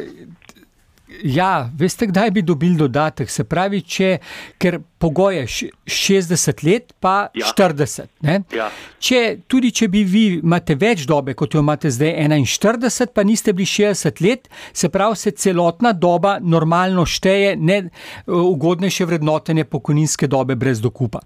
[1.24, 3.30] ja, veste, kdaj bi dobili dodatek?
[3.30, 4.18] Se pravi, če,
[4.60, 5.46] ker pogoj je
[5.86, 7.52] 60 let, pa ja.
[7.58, 8.08] 40.
[8.56, 8.68] Ja.
[9.00, 13.54] Če, tudi če bi vi imate več dobe, kot jo imate zdaj 41, pa niste
[13.56, 17.80] bili 60 let, se pravi, se celotna doba normalno šteje, ne
[18.28, 21.22] ugodnejše vrednotenje pokojninske dobe brez dokupa.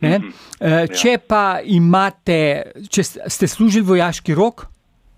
[0.00, 0.32] Mm -hmm.
[0.60, 4.66] e, če pa imate, če ste služili vojaški rok?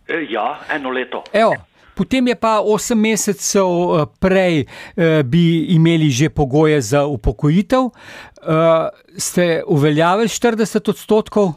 [0.08, 1.24] E, ja, eno leto.
[1.32, 1.54] Evo,
[1.94, 7.82] Potem je pa 8 mesecev eh, prej, eh, bi imeli že pogoje za upokojitev.
[7.92, 11.52] Eh, ste uveljavili 40 odstotkov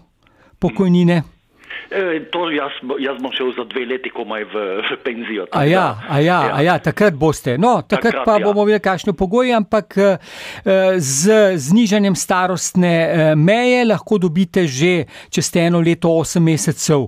[0.60, 1.24] pokojnine?
[2.32, 5.45] To jaz, jaz bom šel za dve leti, komaj v, v penzijo.
[5.54, 6.56] A ja, a ja, ja.
[6.56, 7.58] A ja, takrat boste.
[7.62, 8.43] No, takrat, takrat pa ja.
[8.43, 9.95] bomo videli, kakšne pogoje, ampak
[10.98, 11.21] z
[11.56, 12.91] znižanjem starostne
[13.38, 17.08] meje lahko dobite že, če ste eno leto, 8 mesecev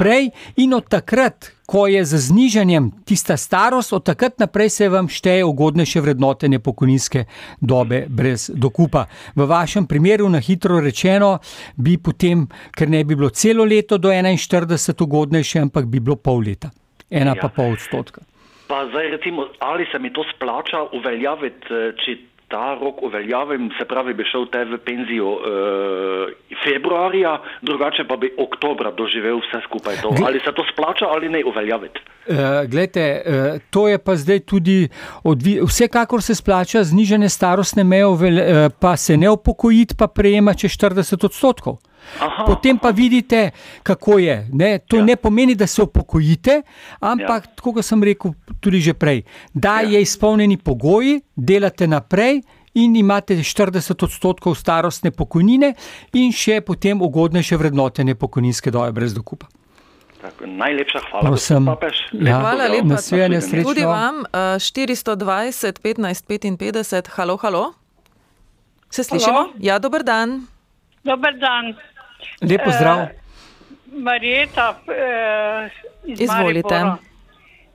[0.00, 0.64] prej, ja.
[0.64, 5.44] in od takrat, ko je z znižanjem tista starost, od takrat naprej se vam šteje
[5.44, 7.24] ugodnejše vrednotenje pokojninske
[7.60, 9.04] dobe brez dokupa.
[9.36, 11.38] V vašem primeru, na hitro rečeno,
[11.76, 16.40] bi potem, ker ne bi bilo celo leto do 41 ugodnejše, ampak bi bilo pol
[16.40, 16.72] leta,
[17.10, 17.42] ena ja.
[17.42, 18.24] pa pol odstotka.
[18.68, 22.16] Pa zdaj, recimo, ali se mi to splača uveljaviti, eh, če
[22.48, 25.42] ta rok uveljavim, se pravi, bi šel te v penzijo uh,
[26.64, 30.00] februarja, drugače pa bi oktobra doživel vse skupaj.
[30.02, 30.14] To.
[30.26, 32.00] Ali se to splača ali ne uveljaviti?
[32.28, 32.36] Uh,
[32.70, 34.88] glejte, uh, to je pa zdaj tudi
[35.24, 35.60] odvi...
[35.66, 38.18] vsekakor se splača znižene starostne meje, uh,
[38.80, 41.78] pa se ne upokojiti, pa prejema če 40 odstotkov.
[42.20, 43.50] Aha, Potem pa vidite,
[43.82, 44.48] kako je.
[44.52, 44.78] Ne?
[44.78, 45.04] To ja.
[45.04, 46.62] ne pomeni, da se upokojite,
[47.00, 47.62] ampak, ja.
[47.62, 49.22] kot sem rekel tudi že prej,
[49.54, 49.90] da ja.
[49.90, 52.42] je izpolnjeni pogoji, delate naprej.
[52.78, 55.72] In imate 40 odstotkov starostne pokojnine,
[56.14, 59.48] in še potem ugodnejše vrednotenje pokojninske dobe brez dokupa.
[60.20, 61.66] Tako, najlepša hvala, Prosim,
[62.12, 63.64] ja, hvala lepa, da ste prišli.
[63.64, 67.64] Tudi vam, uh, 420, 15, 55, halo, halo.
[68.90, 69.32] Se slišimo?
[69.32, 69.52] Halo?
[69.58, 70.46] Ja, dober dan.
[71.02, 71.74] Dober dan.
[72.42, 72.98] Lep pozdrav.
[72.98, 73.08] Uh,
[73.92, 75.70] Marjeta, uh,
[76.04, 76.74] izvolite.
[76.74, 77.08] Maripora.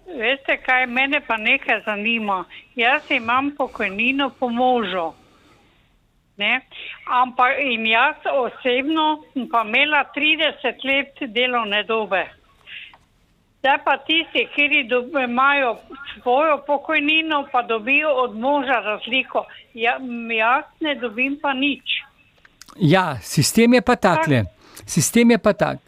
[0.06, 2.44] Veste, kaj mene pa nekaj zanima.
[2.76, 5.14] Jaz imam pokojnino po možu.
[6.38, 6.62] Ne?
[7.06, 12.26] Ampak in jaz osebno pa imela 30 let delovne dobe.
[13.60, 14.64] Zdaj pa tisti, ki
[15.24, 15.78] imajo
[16.22, 19.46] svojo pokojnino, pa dobijo od moža razliko.
[19.74, 19.98] Ja,
[20.38, 22.03] jaz ne dobim pa nič.
[22.80, 24.46] Ja, sistem je pa takle.
[24.86, 25.80] Sistem je pa tak,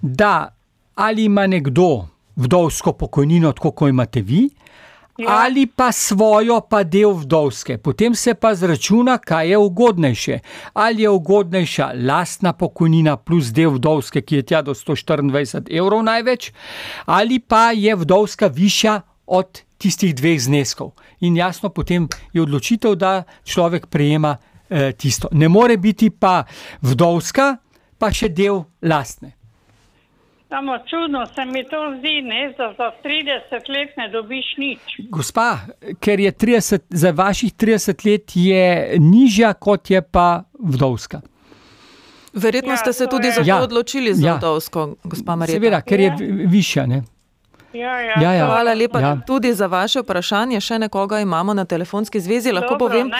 [0.00, 0.54] da
[0.94, 4.48] ali ima nekdo vdovsko pokojnino, tako kot imate vi,
[5.18, 5.26] ja.
[5.28, 7.78] ali pa svojo, pa del vdovske.
[7.78, 10.38] Potem se pa zračuna, kaj je ugodnejše.
[10.74, 16.52] Ali je ugodnejša lastna pokojnina plus del vdovske, ki je tja do 124 evrov največ,
[17.06, 20.92] ali pa je vdovska višja od tistih dveh zneskov.
[21.20, 24.36] In jasno, potem je odločitev, da človek prejema
[24.70, 25.28] eh, tisto.
[25.32, 26.44] Ne more biti pa
[26.82, 27.56] vdovska,
[27.98, 29.34] pa še del lastne.
[30.48, 34.80] Samo čudno se mi to zdi, ne, da za 30 let ne dobiš nič.
[35.10, 35.58] Gospa,
[36.00, 41.20] ker je 30, za vaših 30 let je nižja, kot je pa vdovska.
[42.32, 44.34] Verjetno ja, ste se tudi za to ja, odločili za ja.
[44.36, 45.60] vdovsko, gospa Marija.
[45.60, 46.14] Seveda, ker je
[46.48, 46.86] višja.
[46.86, 47.02] Ne?
[47.72, 48.14] Ja, ja.
[48.20, 48.46] Ja, ja.
[48.46, 49.16] Hvala lepa ja.
[49.26, 50.60] tudi za vaše vprašanje.
[50.60, 53.10] Še nekoga imamo na telefonski zvezi, lahko Dobro, povem.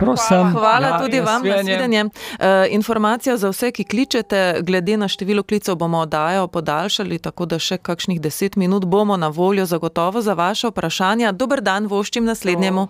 [0.00, 0.52] Prosim.
[0.52, 2.04] Hvala ja, tudi vam za svidenje.
[2.04, 7.58] Uh, informacija za vse, ki kličete, glede na število klicev bomo oddajo podaljšali, tako da
[7.58, 11.32] še kakšnih deset minut bomo na voljo zagotovo za vaše vprašanja.
[11.32, 12.88] Dober dan, voščim naslednjemu.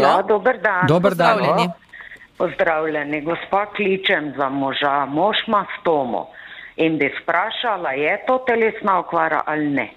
[0.00, 0.86] Ja, dober dan.
[0.88, 1.72] Dober dan.
[2.40, 6.30] Pozdravljeni, gospa kličem za moža, mož ima stomo
[6.80, 9.90] in bi vprašala, je to telesna okvara ali ne.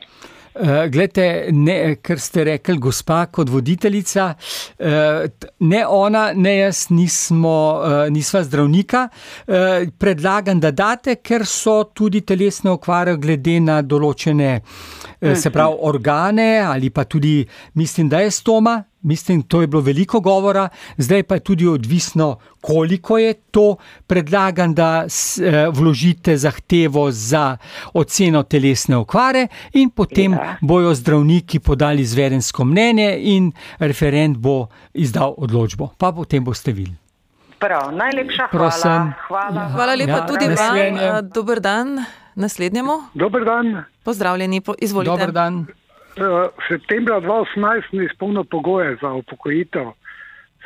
[0.54, 7.56] Uh, Glede, ne, kar ste rekli, gospa kot voditeljica, uh, ne ona, ne jaz nismo,
[7.82, 9.08] uh, nisva zdravnika.
[9.48, 15.80] Uh, predlagam, da date, ker so tudi telesne okvare glede na določene, uh, se pravi,
[15.90, 17.40] organe ali pa tudi,
[17.74, 18.78] mislim, da je stoma.
[19.04, 23.76] Mislim, to je bilo veliko govora, zdaj pa je tudi odvisno, koliko je to.
[24.08, 27.58] Predlagam, da eh, vložite zahtevo za
[27.94, 30.56] oceno telesne okvare, in potem ja.
[30.62, 35.90] bojo zdravniki podali izvedensko mnenje, in referent bo izdal odločbo.
[35.98, 36.96] Pa potem boste videli.
[37.60, 38.92] Prav, najlepša Prosim.
[38.92, 39.14] hvala.
[39.28, 41.30] Hvala, Hvala lepa Ja, tudi vam.
[41.30, 42.92] Dober dan naslednjemu.
[43.14, 43.84] Dober dan.
[44.04, 45.12] Pozdravljeni, po- izvolite.
[45.12, 45.66] Dober dan.
[46.18, 49.92] Eh, Septembra 2018 ni izpolnil pogoje za upokojitev.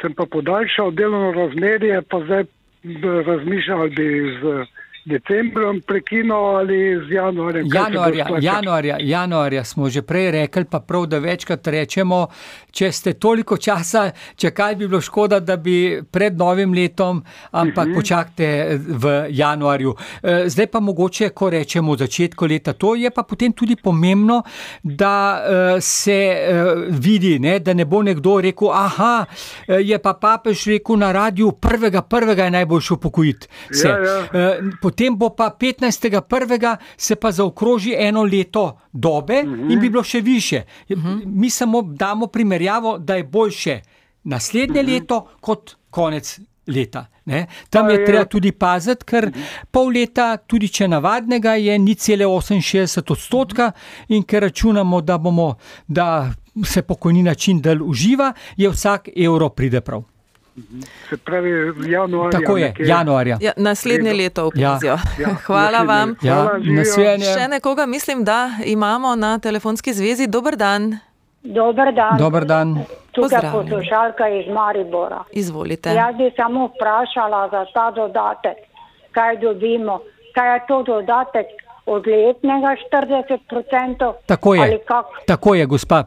[0.02, 2.44] Sem pa podaljšal delovno razmerje, pa zdaj
[2.84, 4.66] b- razmišljam, ali bi z
[5.08, 7.68] decembrom prekinil ali z januarjem.
[7.74, 12.28] Januarja, januarja, januarja smo že prej rekli, pa prav, da večkrat rečemo,
[12.72, 17.92] če ste toliko časa čakali, bi bilo škoda, da bi pred novim letom, ampak uh
[17.92, 17.96] -huh.
[17.96, 19.96] počakajte v januarju.
[20.24, 24.44] Eh, Zdaj pa mogoče, ko rečemo v začetku leta, to je pa potem tudi pomembno,
[24.84, 29.26] da eh, se eh, vidi, ne, da ne bo nekdo rekel, aha,
[29.68, 33.48] je pa papež rekel na radiju, prvega, prvega je najboljše upokojiti.
[33.72, 34.58] se." Ja, ja.
[34.98, 36.78] Potem bo pa 15.1.
[36.98, 39.72] se pa zaokroži eno leto dobe uh -huh.
[39.74, 40.64] in bi bilo še više.
[40.90, 41.22] Uh -huh.
[41.26, 43.82] Mi samo damo primerjavo, da je boljše
[44.24, 44.94] naslednje uh -huh.
[44.94, 47.06] leto kot konec leta.
[47.26, 47.48] Ne?
[47.70, 49.32] Tam Pa je je- treba tudi paziti, ker
[49.72, 53.72] pol leta, tudi če navadnega, je ni cele 68 odstotka
[54.08, 55.56] in ker računamo, da, bomo,
[55.88, 56.34] da
[56.66, 60.04] se pokojnina čim dalj uživa, je vsak evro pride prav.
[61.10, 61.50] Se pravi,
[61.88, 62.40] januarja.
[62.40, 62.86] Tako je, nekje.
[62.88, 63.38] januarja.
[63.42, 64.98] Ja, naslednje leto opazijo.
[65.20, 66.10] Ja, Hvala naslednje vam.
[66.10, 66.22] leto.
[66.24, 66.80] Hvala, Ja, živjo.
[66.80, 67.26] nasvidenje.
[67.26, 70.28] Še nekoga mislim, da imamo na telefonski zvezi.
[70.28, 70.98] Dober dan.
[71.44, 72.18] Dober dan.
[72.18, 72.76] Dober dan.
[73.12, 75.24] Tukaj poslušalka iz Maribora.
[75.32, 75.90] Izvolite.
[75.90, 78.58] Jaz bi samo vprašala za ta dodatek,
[79.12, 80.00] kaj dobimo.
[80.36, 81.46] Kaj je to dodatek
[81.86, 84.14] od letnega 40%?
[84.26, 84.80] Tako je.
[85.26, 86.04] Tako je, gospa.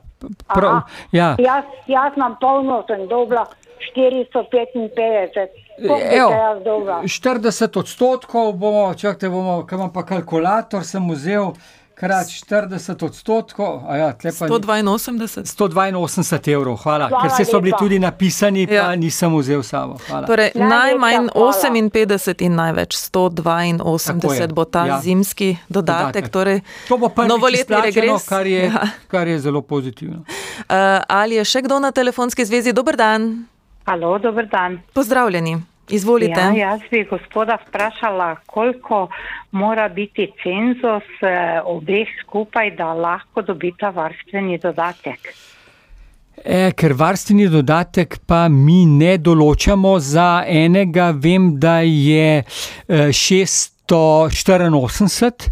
[0.49, 0.83] Prav, Aha.
[1.13, 1.37] ja.
[1.39, 3.47] Jaz, jaz imam polno, sem dobila
[3.90, 5.49] 455.
[5.79, 7.03] Koliko bi Evo, se jaz dobila?
[7.03, 11.53] 40 odstotkov bomo, čakajte, bomo, kaj imam pa kalkulator, sem vzel,
[11.95, 14.47] krat 40 odstotkov, a ja, tle pa.
[14.49, 15.45] 182.
[15.45, 17.79] 182 evrov, hvala, Hvala ker se so bili lepa.
[17.79, 18.97] tudi napisani, pa Ja.
[18.97, 19.97] nisem vzel samo.
[20.09, 20.27] Hvala.
[20.27, 21.53] Torej, najmanj hvala.
[21.53, 25.01] 58 in največ 182 bo ta ja.
[25.01, 26.25] zimski dodatek.
[26.25, 26.29] Dodatek.
[26.29, 28.25] Torej, to bo prvi novoletni regres.
[28.25, 28.83] kar je, Ja.
[29.09, 30.16] kar je zelo pozitivno.
[30.19, 30.75] Uh,
[31.07, 32.73] ali je še kdo na telefonski zvezi?
[32.73, 33.45] Dober dan.
[33.85, 34.81] Alo, dober dan.
[34.95, 35.57] Pozdravljeni.
[35.90, 36.40] Izvolite.
[36.40, 39.09] Ja, jaz bi gospoda vprašala, koliko
[39.51, 45.33] mora biti cenzus eh, obeh skupaj, da lahko dobita varstveni dodatek.
[46.45, 53.80] E, ker varstveni dodatek pa mi ne določamo za enega, vem, da je eh, 6
[53.90, 55.50] 284,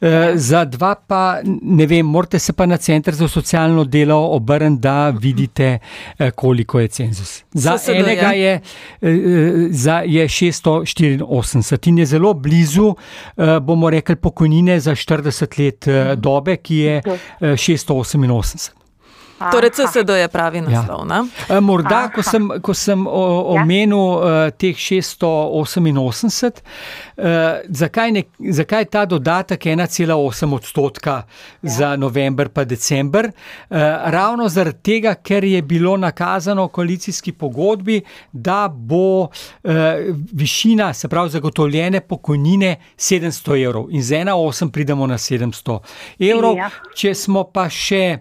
[0.00, 0.36] eh, ja.
[0.36, 5.10] za dva pa ne vem, morate se pa na center za socialno delo obrniti, da
[5.10, 5.78] vidite,
[6.18, 7.44] eh, koliko je cenzus.
[7.52, 8.32] Za SSD, enega ja.
[8.32, 8.52] je,
[9.00, 12.94] eh, eh, za je 684 in je zelo blizu,
[13.36, 16.20] eh, bomo rekli, pokojnine za 40 let eh, mhm.
[16.20, 18.85] dobe, ki je eh, 688.
[19.38, 21.04] Torej, CSD je pravi naslov.
[21.10, 21.24] Ja.
[21.56, 23.24] E, Morda, ko sem, ko sem o,
[23.56, 26.62] omenil uh, teh 688,
[27.16, 27.24] uh,
[27.68, 31.24] zakaj, ne, zakaj ta dodatek 1,8 odstotka ja.
[31.62, 33.28] za november pa december?
[33.28, 33.76] Uh,
[34.12, 38.00] ravno zaradi tega, ker je bilo nakazano v koalicijski pogodbi,
[38.32, 39.30] da bo uh,
[40.32, 45.78] višina, se pravi zagotovljene pokojnine 700 evrov in z 1,8 pridemo na 700
[46.18, 46.56] evrov.
[46.56, 46.70] Ja.
[46.94, 48.20] Če smo pa še eh,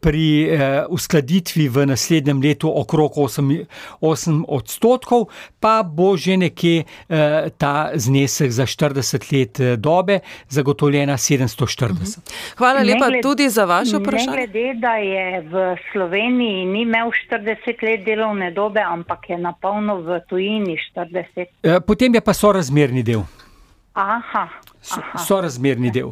[0.00, 0.56] pri eh,
[0.88, 3.64] uskladitvi v naslednjem letu okrog 8,
[4.00, 5.28] 8 odstotkov,
[5.60, 7.18] pa bo že nekje eh,
[7.52, 8.96] ta znesek za 40
[9.30, 12.24] let eh, dobe zagotovljena 740.
[12.56, 14.36] Hvala Ne lepa glede- tudi za vaše Ne vprašanje.
[14.38, 15.54] glede, da je v
[15.92, 17.44] Sloveniji ni imel 40
[17.82, 21.46] let delovne dobe, ampak je na polno v tujini 40.
[21.62, 23.20] Eh, Potem je pa sorazmerni del.
[23.92, 24.48] Aha.
[24.84, 26.10] So- Sorazmerni del.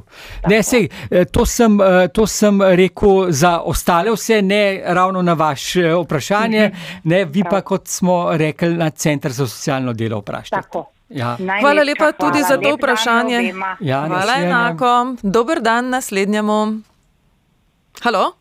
[0.48, 5.34] Ne, sej, eh, to, sem, eh, to sem rekel za ostale, vse ne ravno na
[5.34, 6.70] vaše vprašanje,
[7.04, 10.62] ne, vi pa, kot smo rekli, na Center za socialno delo vprašate.
[10.62, 10.86] Tako.
[11.08, 11.36] Ja.
[11.60, 12.48] Hvala lepa tudi hvala.
[12.48, 13.52] za to vprašanje.
[13.80, 15.16] Ja, Hvala enako.
[15.22, 16.80] Dober dan naslednjemu.
[18.02, 18.32] Halo?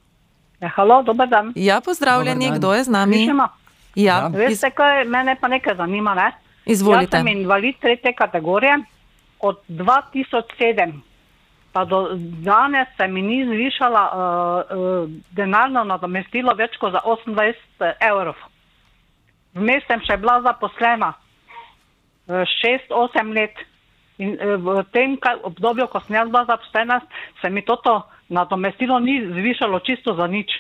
[0.62, 1.52] Ja, halo, dober dan.
[1.56, 2.58] Ja, pozdravljeni, dan.
[2.58, 3.16] kdo je z nami?
[3.16, 3.48] Slišimo?
[3.96, 6.32] Ja, Veste, kaj mene pa nekaj zanima, ne?
[6.66, 7.18] Izvolite.
[7.18, 8.78] Jaz sem invalid tretje kategorije
[9.42, 11.02] od 2007
[11.74, 12.10] pa do
[12.44, 18.36] danes se mi ni zvišala uh, uh, denarno nadomestilo več kot za 28 evrov.
[19.56, 21.14] Vmes sem še bila zaposlena
[22.28, 23.64] 6-8 let
[24.20, 27.00] in uh, v tem kaj, obdobju, ko sem jaz bila zaposlena,
[27.42, 30.52] se mi toto nadomestilo ni zvišalo čisto za nič.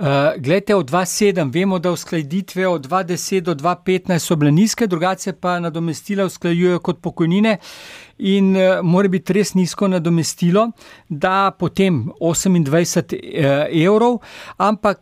[0.00, 5.32] Uh, glejte, od 2,7 vemo, da uskladitve od 2,10 do 2,15 so bile nizke, drugače
[5.32, 7.56] pa nadomestila usklajujejo kot pokojnine
[8.18, 10.70] in uh, mora biti res nizko nadomestilo,
[11.08, 14.18] da potem 28 uh, evrov,
[14.56, 14.98] ampak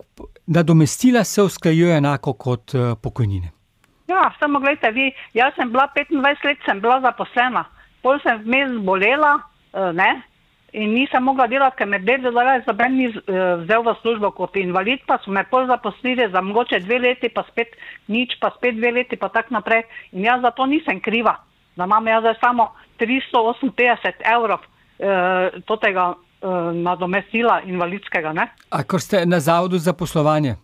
[0.46, 3.52] nadomestila se usklajujejo enako kot uh, pokojnine.
[4.08, 7.64] Ja, samo gledajte, vi, jaz sem bila 25 let, sem bila zaposlena,
[8.02, 9.36] pol sem vmes bolela,
[9.72, 9.94] uh,
[10.72, 13.22] in nisem mogla delati, ker me bedel zaradi zaben ni uh,
[13.62, 17.44] vzel v službo kot invalid, pa so me pol zaposlili za mogoče dve leti, pa
[17.48, 17.76] spet
[18.08, 19.86] nič, pa spet dve leti, pa tako naprej.
[20.12, 21.38] In jaz za to nisem kriva,
[21.76, 28.50] da imam jaz zdaj samo 358 evrov uh, totega uh, nadomestila invalidskega, ne.
[28.70, 30.56] A ko ste na zavodu za poslovanje?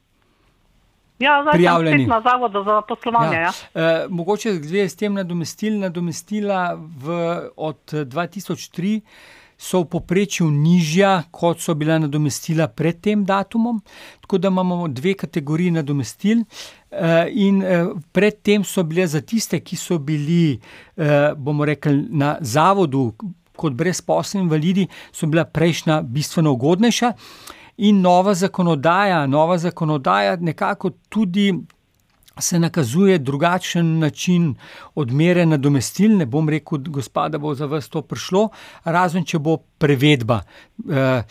[1.19, 2.05] Ja, zdaj sem Prijavljeni.
[2.05, 3.53] spet na zavodu za poslovanje, ja.
[3.75, 7.09] Uh, mogoče zvezi s tem nadomestil, nadomestila v,
[7.57, 9.01] od eh, 2003
[9.65, 13.81] so v poprečju nižja, kot so bila nadomestila pred tem datumom,
[14.21, 16.45] tako da imamo dve kategoriji nadomestil.
[16.95, 20.59] Uh, in uh, predtem so bile za tiste, ki so bili,
[20.97, 23.09] uh, bomo rekli, na zavodu
[23.57, 27.13] kot brezposelni invalidi, so bila prejšnja bistveno ugodnejša.
[27.77, 31.49] In nova zakonodaja, nova zakonodaja nekako tudi
[32.39, 34.55] se nakazuje drugačen način
[34.95, 36.17] odmere nadomestil.
[36.17, 38.49] Ne bom rekel, gospoda, bo za vas to prišlo,
[38.85, 40.43] razen če bo prevedba.
[40.91, 41.23] Eh,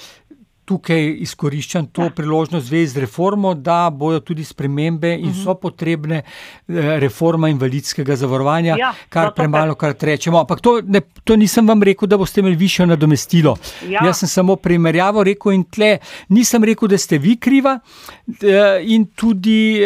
[0.64, 6.88] Tukaj izkoriščam to priložnost zvezi z reformo, da bojo tudi spremembe in so potrebne eh,
[7.04, 10.39] reforma invalidskega zavarovanja, Ja, kar premalo krat rečemo.
[10.39, 13.58] Ampak to, ne, to nisem vam rekel, da boste imeli višjo nadomestilo.
[13.91, 14.06] Ja.
[14.08, 15.97] Jaz sem samo primerjavo rekel in tle
[16.30, 17.76] nisem rekel, da ste vi kriva
[18.39, 19.84] eh, in tudi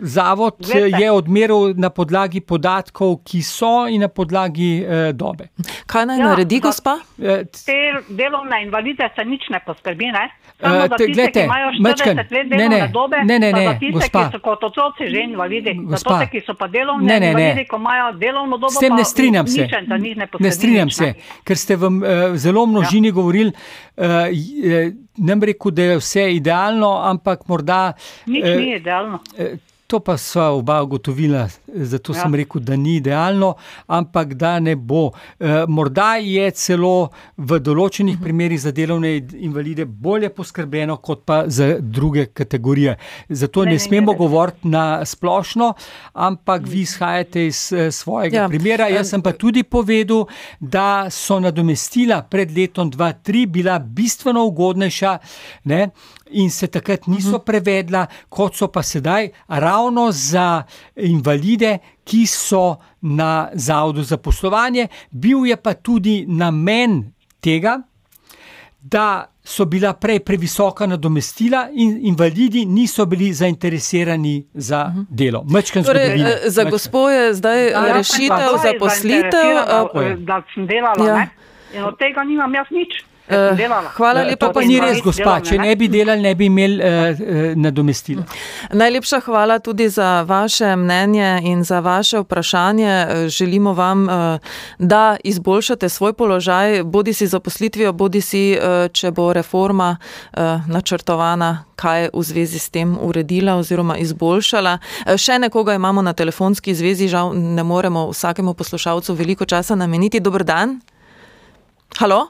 [0.00, 0.96] zavod Glejte.
[0.96, 5.48] je odmeril na podlagi podatkov, ki so in na podlagi eh, dobe.
[5.84, 6.98] Kaj naj Ja, naredi, gospa?
[7.16, 7.78] Eh, Te
[8.08, 10.26] delovne invalide se nič ne poskrbi, ne?
[10.54, 13.16] Samo Eh, za te- tiste, glejte, ki imajo 40 Mačken, let ne, delovne ne, dobe,
[13.22, 14.20] ne, ne, pa za ne, tiste, gospa.
[14.20, 15.96] ki so kot otroci že invalidi, Gospa.
[16.10, 17.30] za tiste, ki so pa delovne Ne, ne, ne.
[17.32, 19.60] invalidi, ko imajo delovno dobo, S tem ne strinjam se.
[19.60, 20.44] nič za njih ne poskrbi.
[20.44, 21.14] Ne strinjam nič, se, ne.
[21.44, 21.92] ker ste v uh,
[22.36, 23.12] zelo množini ja.
[23.12, 23.52] govorili,
[23.96, 24.04] uh,
[25.18, 27.92] ne bi rekel, da je vse idealno, ampak morda.
[28.26, 29.18] Nič eh, ni idealno.
[29.36, 29.56] eh,
[29.88, 32.20] To pa sva oba ugotovila, zato ja.
[32.22, 33.54] Sem rekel, da ni idealno,
[33.86, 35.12] ampak da ne bo.
[35.40, 38.24] E, morda je celo v določenih uh -huh.
[38.24, 42.96] primerih za delovne invalide bolje poskrbljeno, kot pa za druge kategorije.
[43.28, 44.18] Zato ne, Ne, ne ne, smemo ne.
[44.18, 45.74] govoriti na splošno,
[46.12, 48.42] ampak vi izhajate iz eh, svojega Ja.
[48.42, 48.48] ja.
[48.48, 48.88] primera.
[48.88, 50.26] Jaz sem pa tudi povedal,
[50.60, 55.18] da so nadomestila pred letom 2003 bila bistveno ugodnejša.
[55.64, 55.88] Ne?
[56.30, 60.62] In se takrat niso prevedla, kot so pa sedaj, ravno za
[60.96, 64.88] invalide, ki so na Zavodu za poslovanje.
[65.10, 67.02] Bil je pa tudi namen
[67.40, 67.78] tega,
[68.80, 69.06] da
[69.44, 75.44] so bila prej previsoka nadomestila in invalidi niso bili zainteresirani za delo.
[75.44, 76.70] Mečken Torej, eh, za Mečken.
[76.70, 79.30] gospo je zdaj Ja, sem rešitev pa za zdaj poslitev.
[79.32, 81.14] zainteresirana, eh, eh, Da sem delala, Ja.
[81.16, 81.28] ne?
[81.74, 83.07] In od tega nimam jaz nič.
[83.56, 83.90] Delala.
[83.96, 85.40] hvala Eh, lepa, To pa ni res, gospa.
[85.40, 88.24] Če ne bi delali, ne bi imeli uh, uh, nadomestila.
[88.72, 93.28] Najlepša hvala tudi za vaše mnenje in za vaše vprašanje.
[93.28, 94.38] Želimo vam, eh,
[94.78, 99.96] da izboljšate svoj položaj, bodi si zaposlitvijo, bodi si, eh, če bo reforma
[100.32, 104.78] eh, načrtovana, kaj v zvezi s tem uredila oziroma izboljšala.
[105.16, 110.20] Še nekoga imamo na telefonski zvezi, žal ne moremo vsakemu poslušalcu veliko časa nameniti.
[110.20, 110.80] Dober dan.
[111.98, 112.26] Halo,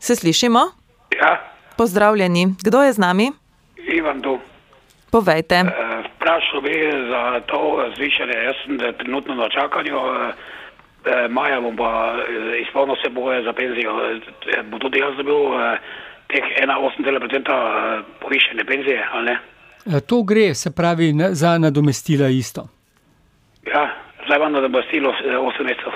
[0.00, 0.58] se slišimo?
[1.12, 1.40] Ja,
[1.76, 2.46] Pozdravljeni.
[2.62, 3.30] Kdo je z nami?
[3.88, 4.38] Ivan tu.
[5.10, 5.54] Povejte.
[5.54, 5.66] Eh,
[6.06, 6.74] Vprašal bi
[7.10, 7.60] za to
[7.96, 8.32] zvišanje.
[8.38, 9.96] Jaz sem trenutno na čakanju.
[9.96, 12.14] eh, Maja bom pa
[12.60, 13.92] izpolnil vse boje za penzijo.
[14.02, 15.78] Eh, Bo tudi jaz dobil eh,
[16.28, 19.38] teh 1,8% eh, povišene penzije, ali ne?
[20.00, 22.68] To gre, se pravi, za nadomestila isto.
[23.66, 23.88] Ja,
[24.26, 25.92] zdaj imam nadomestilo eh, 8 mesecev.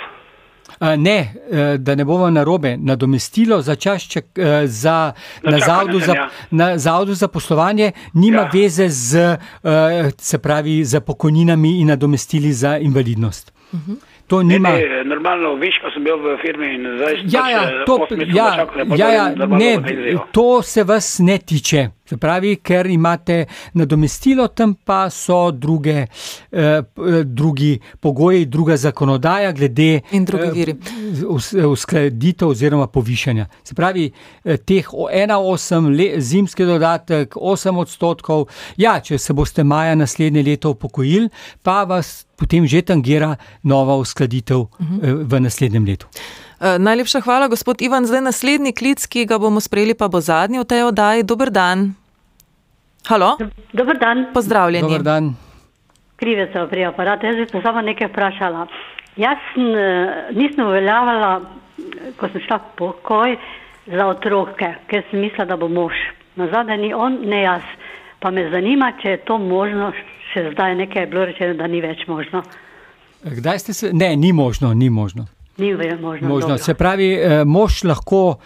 [0.99, 5.13] Ne, eh, da ne bomo narobe, nadomestilo za čas, čak, eh, za,
[5.43, 6.29] Na na, zavodu za, ja.
[6.51, 8.51] na zavodu za poslovanje nima ja.
[8.53, 13.53] veze z, eh, se pravi, z pokojninami in nadomestili za invalidnost.
[13.75, 13.93] Mhm.
[14.27, 14.69] To nima.
[14.69, 17.63] Ne, ne, normalno, viš, ko sem bil v firmi in zdaj sem Ja, pač, ja,
[17.63, 19.73] eh, to, osem mesecev ja, čakal, ja, ja, ne,
[20.33, 21.89] to se vas ne tiče.
[22.05, 23.45] Se pravi, ker imate
[23.75, 26.07] nadomestilo, tam pa so druge, eh,
[26.53, 26.83] eh,
[27.25, 30.01] drugi pogoji, druga zakonodaja glede
[30.65, 30.75] eh,
[31.27, 33.47] us- uskladitev oziroma povišanja.
[33.63, 34.11] Se pravi,
[34.45, 35.41] eh, teh 1,8
[35.91, 38.47] le- zimski dodatek, 8 odstotkov.
[38.77, 41.29] Ja, če se boste maja naslednje leto upokojili,
[41.63, 43.33] pa vas potem že tangira
[43.63, 44.61] nova uskladitev
[45.03, 46.07] eh, v naslednjem letu.
[46.61, 48.07] Eh, Najlepša hvala, gospod Ivan.
[48.07, 51.23] Zdaj naslednji klic, ki ga bomo sprejeli, pa bo zadnji v tej oddaji.
[51.23, 51.95] Dober dan.
[53.07, 53.37] Halo?
[53.73, 54.27] Dober dan.
[54.35, 54.87] Pozdravljeni.
[54.87, 55.35] Dober dan.
[56.17, 57.27] Krivica pri aparatu.
[57.27, 58.67] Jaz bi se samo nekaj vprašala.
[59.17, 63.37] Jaz eh, nisem uveljavala, eh, ko sem šla v pokoj,
[63.87, 65.93] za otroke, ker sem mislila, da bo mož.
[66.37, 67.67] Na zadnje ni on, ne jaz.
[68.23, 69.93] Pa me zanima, če je to možno,
[70.33, 72.43] še zdaj nekaj je bilo rečeno, da ni več možno.
[73.25, 73.91] Kdaj ste se?
[73.93, 75.27] Ne, ni možno, ni možno.
[75.59, 76.29] Ni več možno.
[76.29, 76.59] možno.
[76.59, 78.37] Se pravi, eh, mož lahko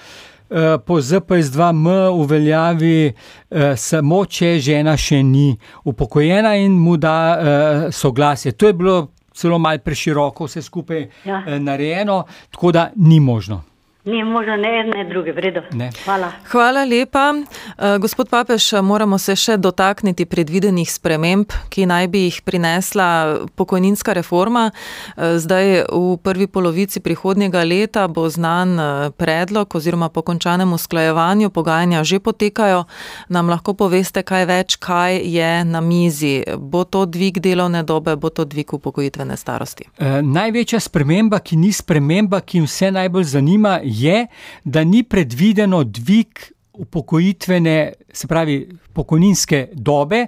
[0.51, 3.13] eh, po ZPS2M uveljavi
[3.51, 5.53] eh, samo, če žena še ni
[5.85, 8.53] upokojena in mu da eh, soglasje.
[8.53, 8.99] To je bilo
[9.33, 11.43] celo malce preširoko, vse skupaj Ja.
[11.47, 13.63] eh, narejeno, tako da ni možno.
[14.09, 15.61] Ni možno ne ene, ne druge, v redu.
[15.73, 15.91] Ne.
[16.05, 16.33] Hvala.
[16.51, 17.35] Hvala lepa.
[17.35, 23.09] Eh, Gospod Papež, moramo se še dotakniti predvidenih sprememb, ki naj bi jih prinesla
[23.57, 24.71] pokojninska reforma.
[24.71, 31.51] Eh, Zdaj v prvi polovici prihodnjega leta bo znan eh, predlog oziroma po končanem usklajevanju
[31.51, 32.85] pogajanja že potekajo.
[33.29, 36.41] Nam lahko poveste kaj več, kaj je na mizi?
[36.57, 39.91] Bo to dvig delovne dobe, bo to dvig upokojitvene starosti?
[39.99, 44.27] Eh, največja sprememba, ki ni sprememba, ki vse najbolj zanima, je,
[44.65, 46.29] da ni predvideno dvig
[46.73, 50.27] upokojitvene, se pravi, pokojninske dobe.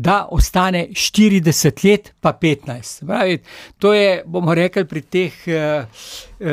[0.00, 2.82] Da ostane 40 let, pa 15.
[2.82, 3.38] Se Pravi,
[3.78, 5.88] to je, bomo rekli, pri teh uh,
[6.38, 6.46] uh,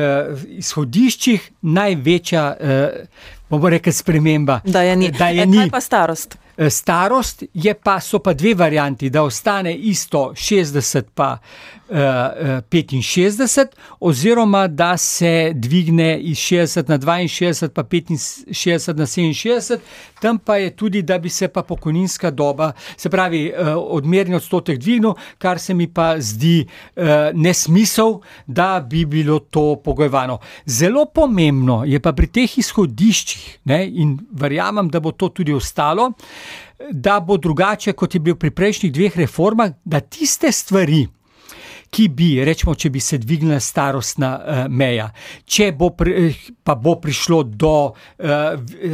[0.57, 4.61] izhodiščih največja, uh, bomo rekli, sprememba.
[4.65, 5.11] Da je ni.
[5.11, 5.57] Da je E, ni.
[5.57, 6.37] kaj pa starost?
[6.57, 11.37] Eh, Starost je pa, so pa dve varianti, da ostane isto 60 pa
[11.89, 11.95] uh,
[12.69, 13.65] 65,
[13.99, 19.77] oziroma da se dvigne iz 60 na 62 pa 65 na 67,
[20.21, 24.79] tam pa je tudi, da bi se pa pokojninska doba, se pravi uh, odmerni odstotek
[24.79, 27.03] dvignil, kar se mi pa zdi uh,
[27.33, 30.39] nesmisel, da bi bilo to pogojevano.
[30.65, 36.11] Zelo pomembno je pa pri teh izhodiščih, ne, in verjamem, da bo to tudi ostalo,
[36.91, 41.05] da bo drugače, kot je bil pri prejšnjih dveh reformah, da tiste stvari,
[41.89, 45.11] ki bi, rečemo, če bi se dvignila starostna uh, meja,
[45.45, 47.95] če bo, pri, eh, pa bo prišlo do uh,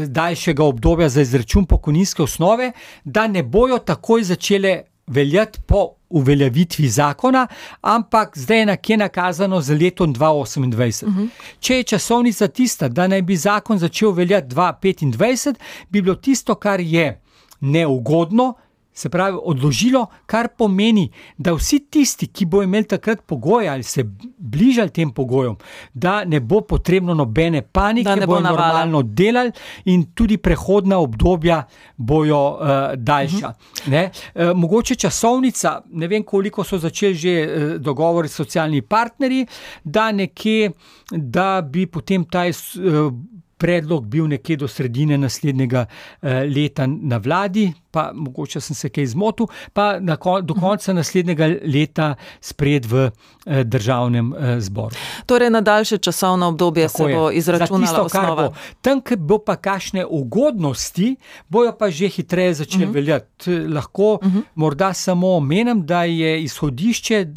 [0.07, 2.71] daljšega obdobja za izračun pokojninske osnove,
[3.03, 7.47] da ne bojo takoj začele veljati po uveljavitvi zakona,
[7.81, 11.05] ampak zdaj je nekje nakazano za letom 2028.
[11.05, 11.27] Uh -huh.
[11.59, 15.55] Če je časovnica tista, da naj bi zakon začel veljati 2025,
[15.89, 17.21] bi bilo tisto, kar je
[17.61, 18.53] neugodno,
[18.93, 24.03] se pravi, odložilo, kar pomeni, da vsi tisti, ki bo imeli takrat pogoje ali se
[24.37, 25.55] bližali tem pogojem,
[25.93, 28.67] da ne bo potrebno nobene panike, Da ne bo bojo navala.
[28.67, 29.51] normalno delali
[29.85, 31.63] in tudi prehodna obdobja
[31.97, 33.47] bojo uh, daljša.
[33.47, 34.09] Uh -huh.
[34.35, 39.47] uh, mogoče časovnica, ne vem, koliko so začeli že uh, dogovori s socialnimi partnerji,
[39.83, 40.71] da nekje,
[41.11, 42.43] da bi potem ta.
[42.43, 43.13] Uh,
[43.61, 49.05] Predlog bil nekje do sredine naslednjega uh, leta na vladi, pa mogoče sem se kaj
[49.05, 54.95] zmotil, pa kon, do konca naslednjega leta spred v uh, državnem uh, zboru.
[55.25, 57.15] Torej, na daljše časovno obdobje Tako se je.
[57.15, 58.47] bo Za izračunala tisto, osnova.
[58.49, 58.53] Bo.
[58.81, 61.15] Tam, kjer bo pa kakšne ugodnosti,
[61.49, 62.91] bojo pa že hitreje začele uh Mhm.
[62.91, 62.93] -huh.
[62.93, 63.51] veljati.
[63.51, 64.41] Lahko uh -huh.
[64.55, 67.27] morda samo omenim, da je izhodišče,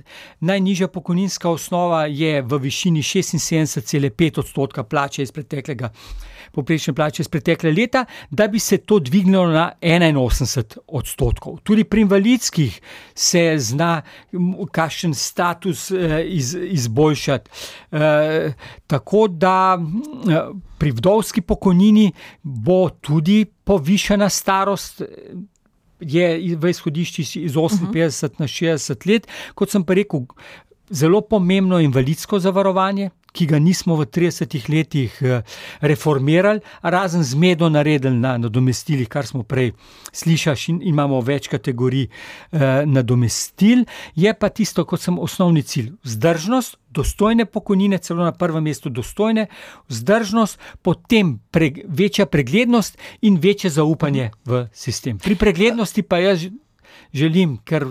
[0.40, 5.90] najnižja pokojninska osnova je v višini 76,5 odstotka plače iz preteklega.
[6.55, 11.59] Poprečne plače iz preteklega leta, da bi se to dvignilo na 81 odstotkov.
[11.62, 12.80] Tudi pri invalidskih
[13.14, 14.02] se zna,
[14.70, 17.50] kakšen status eh, iz, izboljšati.
[17.92, 18.52] Eh,
[18.86, 20.40] tako da eh,
[20.78, 25.02] pri vdovski pokojnini bo tudi povišana starost.
[26.00, 30.26] Je v izhodišču iz 58 na 60 let, kot sem pa rekel,
[30.91, 35.43] zelo pomembno invalidsko zavarovanje, ki ga nismo v 30 letih eh,
[35.80, 39.72] reformirali, razen zmedo naredili na nadomestilih, kar smo prej
[40.12, 43.85] slišali, imamo več kategorij eh, nadomestil.
[44.14, 49.49] Je pa tisto, kot sem osnovni cilj, vzdržnost, dostojne pokojnine, celo na prvem mestu dostojne,
[49.91, 55.18] vzdržnost, potem preg večja preglednost in večje zaupanje v sistem.
[55.18, 56.47] Pri preglednosti pa jaz
[57.12, 57.86] želim, ker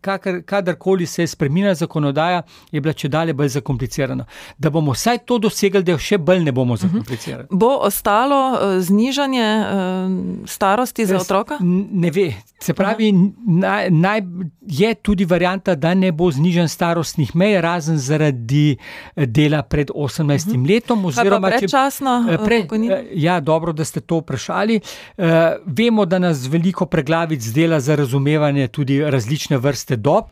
[0.00, 2.42] kakr, kadarkoli se je spremenila zakonodaja,
[2.72, 4.26] je bila če dalje bolj zakomplicirana.
[4.58, 7.48] Da bomo vsaj to dosegli, da jo še bolj ne bomo zakomplicirali.
[7.50, 11.58] Bo ostalo uh, znižanje uh, starosti za otroka?
[11.60, 12.32] Ne ve.
[12.64, 13.10] Se pravi,
[13.46, 14.22] naj, naj,
[14.62, 18.76] je tudi varianta, da ne bo znižen starostnih mej, razen zaradi
[19.16, 21.02] eh, dela pred 18 letom.
[21.04, 24.80] Kaj pa oziroma predčasno, eh, eh, eh, Ja, dobro, da ste to vprašali.
[24.80, 25.24] Uh,
[25.66, 28.33] vemo, da nas veliko preglavic dela za razumevanje
[28.68, 30.24] tudi različne vrste dob.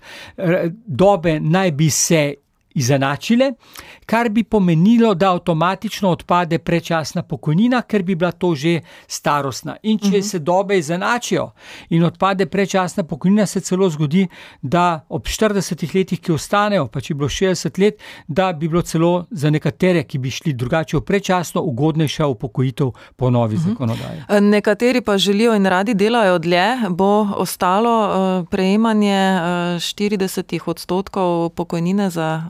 [0.86, 2.34] Dobe naj bi se
[2.74, 3.52] izenačile,
[4.06, 9.76] kar bi pomenilo, da avtomatično odpade predčasna pokojnina, ker bi bila to že starostna.
[9.82, 10.20] In če Mhm.
[10.22, 11.50] se dobe izenačijo
[11.90, 14.28] in odpade predčasna pokojnina, se celo zgodi,
[14.62, 15.52] da ob 40
[15.94, 17.94] letih, ki ostanejo, pa če bi bilo 60 let,
[18.28, 23.30] da bi bilo celo za nekatere, ki bi šli drugače v predčasno, ugodnejša upokojitev po
[23.30, 24.22] novi zakonodaji.
[24.28, 29.40] Eh, Nekateri pa želijo in radi delajo dlje, bo ostalo eh, prejemanje eh,
[29.76, 32.42] 40 odstotkov pokojnine za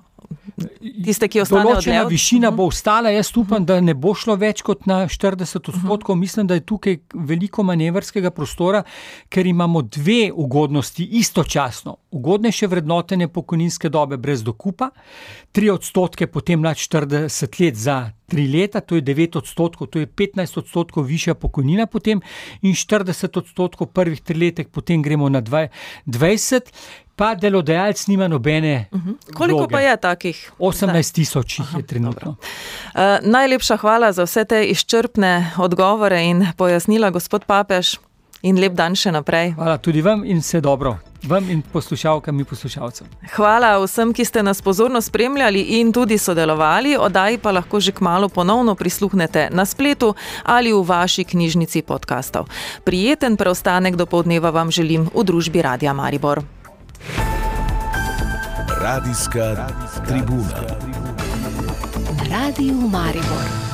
[1.05, 1.74] tiste, ki ostanejo.
[1.74, 5.68] Določena od- višina bo ostala, jaz upam, da ne bo šlo več kot na 40
[5.68, 6.16] odstotkov.
[6.16, 8.82] Mislim, da je tukaj veliko manevrskega prostora,
[9.28, 11.96] ker imamo dve ugodnosti istočasno.
[12.11, 14.90] Ugodnejše vrednotenje pokojninske dobe brez dokupa,
[15.53, 20.06] 3 odstotke potem nad 40 let za 3 leta, to je 9 odstotkov, to je
[20.06, 22.20] 15 odstotkov višja pokojnina potem
[22.62, 25.68] in 40 odstotkov prvih 3 letek, potem gremo na dva-
[26.06, 26.72] 20.
[27.16, 28.88] Pa delodajalec nima nobene.
[29.34, 29.72] Koliko vloge.
[29.72, 30.52] pa je takih?
[30.58, 32.36] 18 tisoč jih je trenutno.
[32.40, 38.00] Uh, najlepša hvala za vse te izčrpne odgovore in pojasnila, gospod Papež,
[38.43, 39.55] in lep dan še naprej.
[39.57, 40.99] Hvala tudi vam in vse dobro.
[41.22, 43.07] Vam in poslušalkam in poslušalcem.
[43.36, 46.97] Hvala vsem, ki ste nas pozorno spremljali in tudi sodelovali.
[46.99, 52.51] Oddaji pa lahko že kmalo ponovno prisluhnete na spletu ali v vaši knjižnici podkastov.
[52.84, 56.43] Prijeten preostanek do povdneva vam želim v družbi Radia Maribor.
[58.82, 59.70] Radijska
[60.07, 60.59] tribuna.
[62.30, 63.71] Radio Maribor.